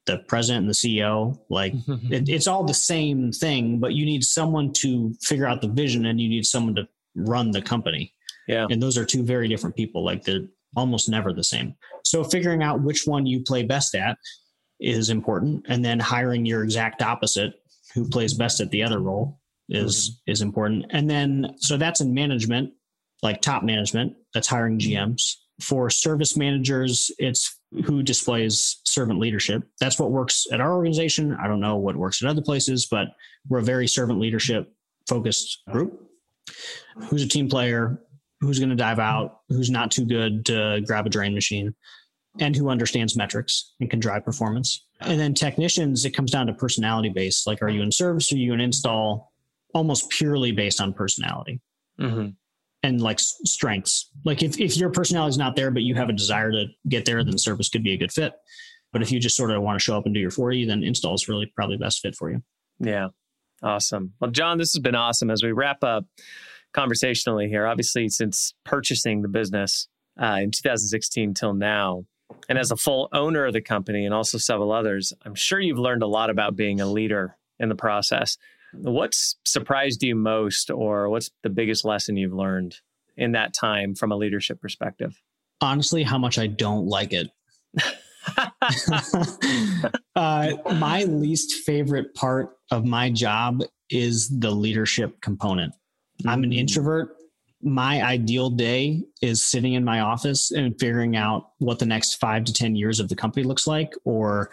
the 0.06 0.18
president 0.28 0.62
and 0.62 0.70
the 0.70 0.74
CEO. 0.74 1.38
Like 1.48 1.74
it, 2.10 2.28
it's 2.28 2.46
all 2.46 2.64
the 2.64 2.74
same 2.74 3.32
thing, 3.32 3.78
but 3.78 3.92
you 3.94 4.04
need 4.04 4.24
someone 4.24 4.72
to 4.74 5.14
figure 5.22 5.46
out 5.46 5.60
the 5.60 5.68
vision 5.68 6.06
and 6.06 6.20
you 6.20 6.28
need 6.28 6.46
someone 6.46 6.74
to 6.76 6.88
run 7.14 7.50
the 7.50 7.62
company. 7.62 8.14
Yeah. 8.48 8.66
And 8.70 8.82
those 8.82 8.98
are 8.98 9.04
two 9.04 9.22
very 9.22 9.48
different 9.48 9.76
people. 9.76 10.04
Like 10.04 10.24
they're 10.24 10.46
almost 10.76 11.08
never 11.08 11.32
the 11.32 11.44
same. 11.44 11.74
So 12.04 12.24
figuring 12.24 12.62
out 12.62 12.82
which 12.82 13.06
one 13.06 13.26
you 13.26 13.42
play 13.42 13.62
best 13.62 13.94
at 13.94 14.18
is 14.80 15.10
important. 15.10 15.66
And 15.68 15.84
then 15.84 16.00
hiring 16.00 16.46
your 16.46 16.64
exact 16.64 17.02
opposite 17.02 17.54
who 17.94 18.08
plays 18.08 18.34
best 18.34 18.60
at 18.60 18.70
the 18.70 18.82
other 18.82 19.00
role 19.00 19.40
is 19.68 20.10
mm-hmm. 20.10 20.30
is 20.32 20.42
important. 20.42 20.86
And 20.90 21.08
then 21.08 21.54
so 21.58 21.76
that's 21.76 22.00
in 22.00 22.14
management, 22.14 22.72
like 23.22 23.40
top 23.40 23.62
management, 23.62 24.14
that's 24.34 24.48
hiring 24.48 24.78
GMs. 24.78 25.34
For 25.60 25.90
service 25.90 26.36
managers, 26.36 27.10
it's 27.18 27.58
who 27.84 28.02
displays 28.02 28.80
servant 28.84 29.20
leadership. 29.20 29.62
That's 29.78 29.98
what 29.98 30.10
works 30.10 30.46
at 30.52 30.60
our 30.60 30.74
organization. 30.74 31.36
I 31.42 31.46
don't 31.46 31.60
know 31.60 31.76
what 31.76 31.96
works 31.96 32.22
at 32.22 32.28
other 32.28 32.42
places, 32.42 32.86
but 32.90 33.08
we're 33.48 33.58
a 33.58 33.62
very 33.62 33.86
servant 33.86 34.20
leadership 34.20 34.72
focused 35.08 35.62
group. 35.70 36.08
Who's 37.08 37.22
a 37.22 37.28
team 37.28 37.48
player, 37.48 38.02
who's 38.40 38.58
going 38.58 38.70
to 38.70 38.76
dive 38.76 38.98
out, 38.98 39.40
who's 39.48 39.70
not 39.70 39.90
too 39.90 40.04
good 40.04 40.46
to 40.46 40.82
grab 40.86 41.06
a 41.06 41.10
drain 41.10 41.34
machine, 41.34 41.74
and 42.38 42.56
who 42.56 42.68
understands 42.68 43.16
metrics 43.16 43.74
and 43.80 43.90
can 43.90 44.00
drive 44.00 44.24
performance. 44.24 44.86
And 45.00 45.18
then 45.20 45.34
technicians, 45.34 46.04
it 46.04 46.10
comes 46.10 46.30
down 46.30 46.46
to 46.46 46.52
personality 46.52 47.08
based. 47.08 47.46
Like, 47.46 47.62
are 47.62 47.68
you 47.68 47.82
in 47.82 47.92
service? 47.92 48.32
Are 48.32 48.36
you 48.36 48.52
in 48.52 48.60
install? 48.60 49.32
Almost 49.74 50.10
purely 50.10 50.52
based 50.52 50.80
on 50.80 50.92
personality 50.92 51.60
mm-hmm. 52.00 52.30
And 52.82 53.00
like 53.00 53.18
strengths. 53.20 54.10
Like, 54.24 54.42
if, 54.42 54.58
if 54.58 54.76
your 54.76 54.90
personality 54.90 55.30
is 55.30 55.38
not 55.38 55.56
there, 55.56 55.70
but 55.70 55.82
you 55.82 55.94
have 55.94 56.08
a 56.08 56.14
desire 56.14 56.50
to 56.50 56.66
get 56.88 57.04
there, 57.04 57.22
then 57.24 57.38
service 57.38 57.68
could 57.68 57.82
be 57.82 57.92
a 57.92 57.98
good 57.98 58.12
fit. 58.12 58.32
But 58.92 59.02
if 59.02 59.12
you 59.12 59.20
just 59.20 59.36
sort 59.36 59.50
of 59.50 59.62
want 59.62 59.78
to 59.78 59.84
show 59.84 59.96
up 59.96 60.06
and 60.06 60.14
do 60.14 60.20
your 60.20 60.30
40, 60.30 60.64
then 60.64 60.82
install 60.82 61.14
is 61.14 61.28
really 61.28 61.46
probably 61.54 61.76
best 61.76 62.00
fit 62.00 62.16
for 62.16 62.30
you. 62.30 62.42
Yeah. 62.80 63.08
Awesome. 63.62 64.14
Well, 64.20 64.30
John, 64.30 64.58
this 64.58 64.72
has 64.72 64.80
been 64.80 64.94
awesome. 64.94 65.30
As 65.30 65.42
we 65.42 65.52
wrap 65.52 65.84
up, 65.84 66.06
conversationally 66.72 67.48
here. 67.48 67.66
Obviously, 67.66 68.08
since 68.08 68.54
purchasing 68.64 69.22
the 69.22 69.28
business 69.28 69.88
uh, 70.20 70.38
in 70.40 70.50
2016 70.50 71.34
till 71.34 71.54
now, 71.54 72.04
and 72.48 72.58
as 72.58 72.70
a 72.70 72.76
full 72.76 73.08
owner 73.12 73.46
of 73.46 73.52
the 73.52 73.60
company 73.60 74.04
and 74.04 74.14
also 74.14 74.38
several 74.38 74.72
others, 74.72 75.12
I'm 75.24 75.34
sure 75.34 75.60
you've 75.60 75.78
learned 75.78 76.02
a 76.02 76.06
lot 76.06 76.30
about 76.30 76.56
being 76.56 76.80
a 76.80 76.86
leader 76.86 77.36
in 77.58 77.68
the 77.68 77.74
process. 77.74 78.36
What's 78.72 79.36
surprised 79.44 80.02
you 80.02 80.14
most, 80.14 80.70
or 80.70 81.08
what's 81.08 81.30
the 81.42 81.50
biggest 81.50 81.84
lesson 81.84 82.16
you've 82.16 82.32
learned 82.32 82.76
in 83.16 83.32
that 83.32 83.54
time 83.54 83.94
from 83.94 84.12
a 84.12 84.16
leadership 84.16 84.60
perspective? 84.60 85.20
Honestly, 85.60 86.02
how 86.02 86.18
much 86.18 86.38
I 86.38 86.46
don't 86.46 86.86
like 86.86 87.12
it. 87.12 87.28
uh, 90.16 90.52
my 90.78 91.04
least 91.04 91.64
favorite 91.64 92.14
part 92.14 92.50
of 92.70 92.84
my 92.84 93.10
job 93.10 93.62
is 93.90 94.28
the 94.28 94.50
leadership 94.50 95.20
component. 95.20 95.72
I'm 96.26 96.44
an 96.44 96.50
mm. 96.50 96.58
introvert. 96.58 97.16
My 97.62 98.02
ideal 98.02 98.50
day 98.50 99.02
is 99.20 99.44
sitting 99.44 99.74
in 99.74 99.84
my 99.84 100.00
office 100.00 100.50
and 100.50 100.78
figuring 100.78 101.16
out 101.16 101.50
what 101.58 101.78
the 101.78 101.86
next 101.86 102.14
five 102.14 102.44
to 102.44 102.52
10 102.52 102.74
years 102.74 103.00
of 103.00 103.08
the 103.08 103.16
company 103.16 103.44
looks 103.44 103.66
like. 103.66 103.92
Or 104.04 104.50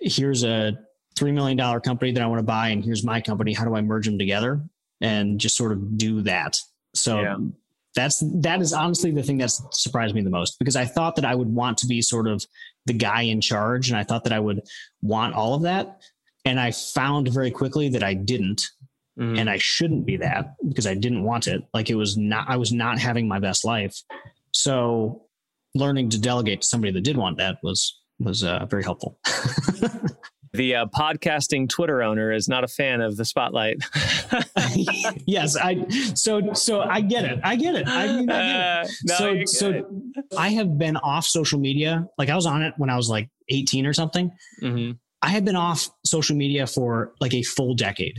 here's 0.00 0.44
a 0.44 0.78
$3 1.16 1.32
million 1.32 1.80
company 1.80 2.12
that 2.12 2.22
I 2.22 2.26
want 2.26 2.38
to 2.38 2.44
buy, 2.44 2.68
and 2.68 2.84
here's 2.84 3.04
my 3.04 3.20
company. 3.20 3.52
How 3.52 3.64
do 3.64 3.74
I 3.74 3.80
merge 3.80 4.06
them 4.06 4.18
together? 4.18 4.60
And 5.00 5.38
just 5.38 5.56
sort 5.56 5.72
of 5.72 5.98
do 5.98 6.22
that. 6.22 6.58
So 6.94 7.20
yeah. 7.20 7.36
that's, 7.94 8.22
that 8.40 8.60
is 8.60 8.72
honestly 8.72 9.10
the 9.10 9.22
thing 9.22 9.38
that's 9.38 9.62
surprised 9.72 10.14
me 10.14 10.22
the 10.22 10.30
most 10.30 10.58
because 10.58 10.76
I 10.76 10.84
thought 10.84 11.16
that 11.16 11.24
I 11.24 11.34
would 11.34 11.48
want 11.48 11.78
to 11.78 11.86
be 11.86 12.02
sort 12.02 12.28
of 12.28 12.44
the 12.86 12.92
guy 12.92 13.22
in 13.22 13.40
charge. 13.40 13.88
And 13.88 13.98
I 13.98 14.04
thought 14.04 14.24
that 14.24 14.32
I 14.32 14.40
would 14.40 14.60
want 15.02 15.34
all 15.34 15.54
of 15.54 15.62
that. 15.62 16.00
And 16.44 16.58
I 16.58 16.70
found 16.70 17.28
very 17.28 17.50
quickly 17.50 17.88
that 17.90 18.02
I 18.02 18.14
didn't. 18.14 18.62
Mm. 19.18 19.38
And 19.38 19.50
I 19.50 19.58
shouldn't 19.58 20.06
be 20.06 20.16
that 20.18 20.54
because 20.66 20.86
I 20.86 20.94
didn't 20.94 21.24
want 21.24 21.46
it. 21.46 21.62
Like 21.74 21.90
it 21.90 21.96
was 21.96 22.16
not, 22.16 22.48
I 22.48 22.56
was 22.56 22.72
not 22.72 22.98
having 22.98 23.28
my 23.28 23.38
best 23.38 23.64
life. 23.64 24.00
So 24.52 25.26
learning 25.74 26.10
to 26.10 26.20
delegate 26.20 26.62
to 26.62 26.66
somebody 26.66 26.92
that 26.92 27.02
did 27.02 27.16
want 27.16 27.38
that 27.38 27.58
was, 27.62 28.00
was 28.18 28.42
uh, 28.42 28.66
very 28.66 28.84
helpful. 28.84 29.18
the 30.52 30.74
uh, 30.74 30.86
podcasting 30.86 31.68
Twitter 31.68 32.02
owner 32.02 32.32
is 32.32 32.48
not 32.48 32.64
a 32.64 32.68
fan 32.68 33.00
of 33.00 33.16
the 33.16 33.24
spotlight. 33.24 33.78
yes, 35.26 35.56
I 35.56 35.86
so 36.14 36.52
so 36.52 36.80
I 36.80 37.00
get 37.00 37.24
it. 37.24 37.40
I 37.42 37.56
get 37.56 37.74
it. 37.74 37.86
I 37.86 38.06
mean, 38.06 38.30
I 38.30 38.34
get 38.34 38.86
it. 38.86 38.86
Uh, 38.86 38.88
no, 39.04 39.14
so 39.14 39.44
so 39.44 39.70
it. 39.70 39.86
I 40.36 40.48
have 40.50 40.78
been 40.78 40.96
off 40.96 41.24
social 41.24 41.58
media. 41.58 42.06
Like 42.18 42.28
I 42.28 42.36
was 42.36 42.46
on 42.46 42.62
it 42.62 42.74
when 42.76 42.90
I 42.90 42.96
was 42.96 43.08
like 43.08 43.28
18 43.48 43.86
or 43.86 43.92
something. 43.92 44.30
Mm-hmm. 44.62 44.92
I 45.22 45.28
had 45.28 45.44
been 45.44 45.56
off 45.56 45.88
social 46.04 46.36
media 46.36 46.66
for 46.66 47.14
like 47.20 47.34
a 47.34 47.42
full 47.42 47.74
decade. 47.74 48.18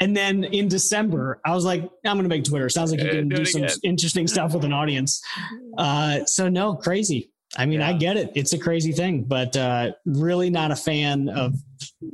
and 0.00 0.16
then 0.16 0.44
in 0.44 0.68
December, 0.68 1.40
I 1.44 1.54
was 1.54 1.64
like, 1.64 1.82
I'm 1.82 2.16
going 2.16 2.22
to 2.22 2.28
make 2.28 2.44
Twitter. 2.44 2.68
Sounds 2.68 2.90
like 2.90 3.02
you 3.02 3.10
can 3.10 3.28
do 3.28 3.44
some 3.44 3.66
interesting 3.82 4.26
stuff 4.26 4.54
with 4.54 4.64
an 4.64 4.72
audience. 4.72 5.20
Uh, 5.76 6.24
so 6.24 6.48
no, 6.48 6.74
crazy. 6.74 7.30
I 7.56 7.66
mean, 7.66 7.80
yeah. 7.80 7.88
I 7.88 7.92
get 7.94 8.16
it. 8.16 8.32
It's 8.34 8.52
a 8.52 8.58
crazy 8.58 8.92
thing, 8.92 9.24
but 9.24 9.56
uh, 9.56 9.92
really 10.04 10.50
not 10.50 10.70
a 10.70 10.76
fan 10.76 11.28
of 11.28 11.54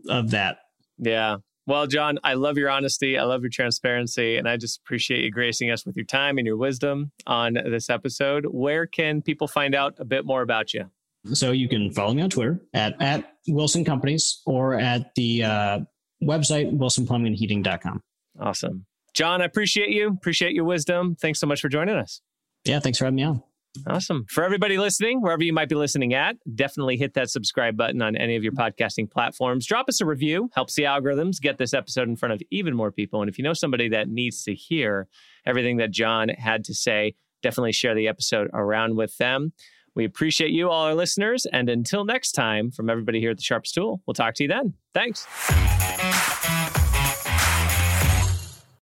of 0.09 0.31
that. 0.31 0.59
Yeah. 0.99 1.39
Well, 1.67 1.87
John, 1.87 2.19
I 2.23 2.35
love 2.35 2.59
your 2.59 2.69
honesty. 2.69 3.17
I 3.19 3.25
love 3.25 3.43
your 3.43 3.51
transparency, 3.51 4.37
and 4.37 4.47
I 4.47 4.59
just 4.59 4.81
appreciate 4.81 5.25
you 5.25 5.31
gracing 5.31 5.71
us 5.71 5.87
with 5.87 5.97
your 5.97 6.05
time 6.05 6.37
and 6.37 6.47
your 6.47 6.59
wisdom 6.59 7.11
on 7.27 7.55
this 7.55 7.89
episode. 7.89 8.45
Where 8.45 8.87
can 8.87 9.23
people 9.23 9.49
find 9.49 9.75
out 9.75 9.95
a 9.99 10.05
bit 10.05 10.27
more 10.27 10.43
about 10.43 10.75
you? 10.75 10.91
So 11.33 11.53
you 11.53 11.69
can 11.69 11.91
follow 11.91 12.13
me 12.13 12.21
on 12.21 12.29
Twitter 12.29 12.61
at 12.75 13.01
at 13.01 13.33
Wilson 13.49 13.85
Companies 13.85 14.43
or 14.45 14.75
at 14.75 15.15
the 15.15 15.43
uh, 15.43 15.79
website 16.23 16.77
wilsonplumbingandheating.com. 16.77 18.03
Awesome, 18.39 18.85
John. 19.15 19.41
I 19.41 19.47
appreciate 19.47 19.89
you. 19.89 20.09
Appreciate 20.09 20.53
your 20.53 20.65
wisdom. 20.65 21.17
Thanks 21.17 21.41
so 21.41 21.47
much 21.47 21.63
for 21.63 21.71
joining 21.71 21.97
us. 21.97 22.21
Yeah, 22.67 22.81
thanks 22.81 22.99
for 22.99 23.07
having 23.07 23.17
me 23.17 23.23
on. 23.23 23.43
Awesome. 23.87 24.25
For 24.29 24.45
everybody 24.45 24.79
listening, 24.79 25.21
wherever 25.21 25.43
you 25.43 25.53
might 25.53 25.69
be 25.69 25.75
listening 25.75 26.15
at, 26.15 26.37
definitely 26.55 26.97
hit 26.97 27.15
that 27.15 27.31
subscribe 27.31 27.77
button 27.77 28.01
on 28.03 28.17
any 28.17 28.37
of 28.37 28.43
your 28.43 28.53
podcasting 28.53 29.11
platforms. 29.11 29.67
Drop 29.67 29.89
us 29.89 30.01
a 30.01 30.07
review, 30.07 30.49
helps 30.55 30.75
the 30.75 30.85
algorithms 30.85 31.41
get 31.41 31.59
this 31.59 31.75
episode 31.75 32.09
in 32.09 32.17
front 32.17 32.33
of 32.33 32.43
even 32.51 32.75
more 32.75 32.93
people. 32.93 33.21
And 33.21 33.29
if 33.29 33.37
you 33.37 33.45
know 33.45 33.53
somebody 33.53 33.89
that 33.89 34.09
needs 34.09 34.45
to 34.45 34.55
hear 34.55 35.09
everything 35.45 35.79
that 35.79 35.91
John 35.91 36.29
had 36.29 36.65
to 36.65 36.75
say, 36.75 37.15
definitely 37.43 37.73
share 37.73 37.95
the 37.95 38.09
episode 38.09 38.49
around 38.55 38.97
with 38.97 39.17
them. 39.19 39.53
We 39.95 40.05
appreciate 40.05 40.51
you, 40.51 40.71
all 40.71 40.87
our 40.87 40.95
listeners. 40.95 41.47
And 41.47 41.69
until 41.69 42.05
next 42.05 42.33
time, 42.33 42.71
from 42.71 42.91
everybody 42.91 43.21
here 43.21 43.31
at 43.31 43.37
the 43.37 43.43
Sharpest 43.43 43.75
Tool, 43.75 44.03
we'll 44.07 44.15
talk 44.15 44.35
to 44.35 44.45
you 44.45 44.49
then. 44.49 44.75
Thanks. 44.93 45.27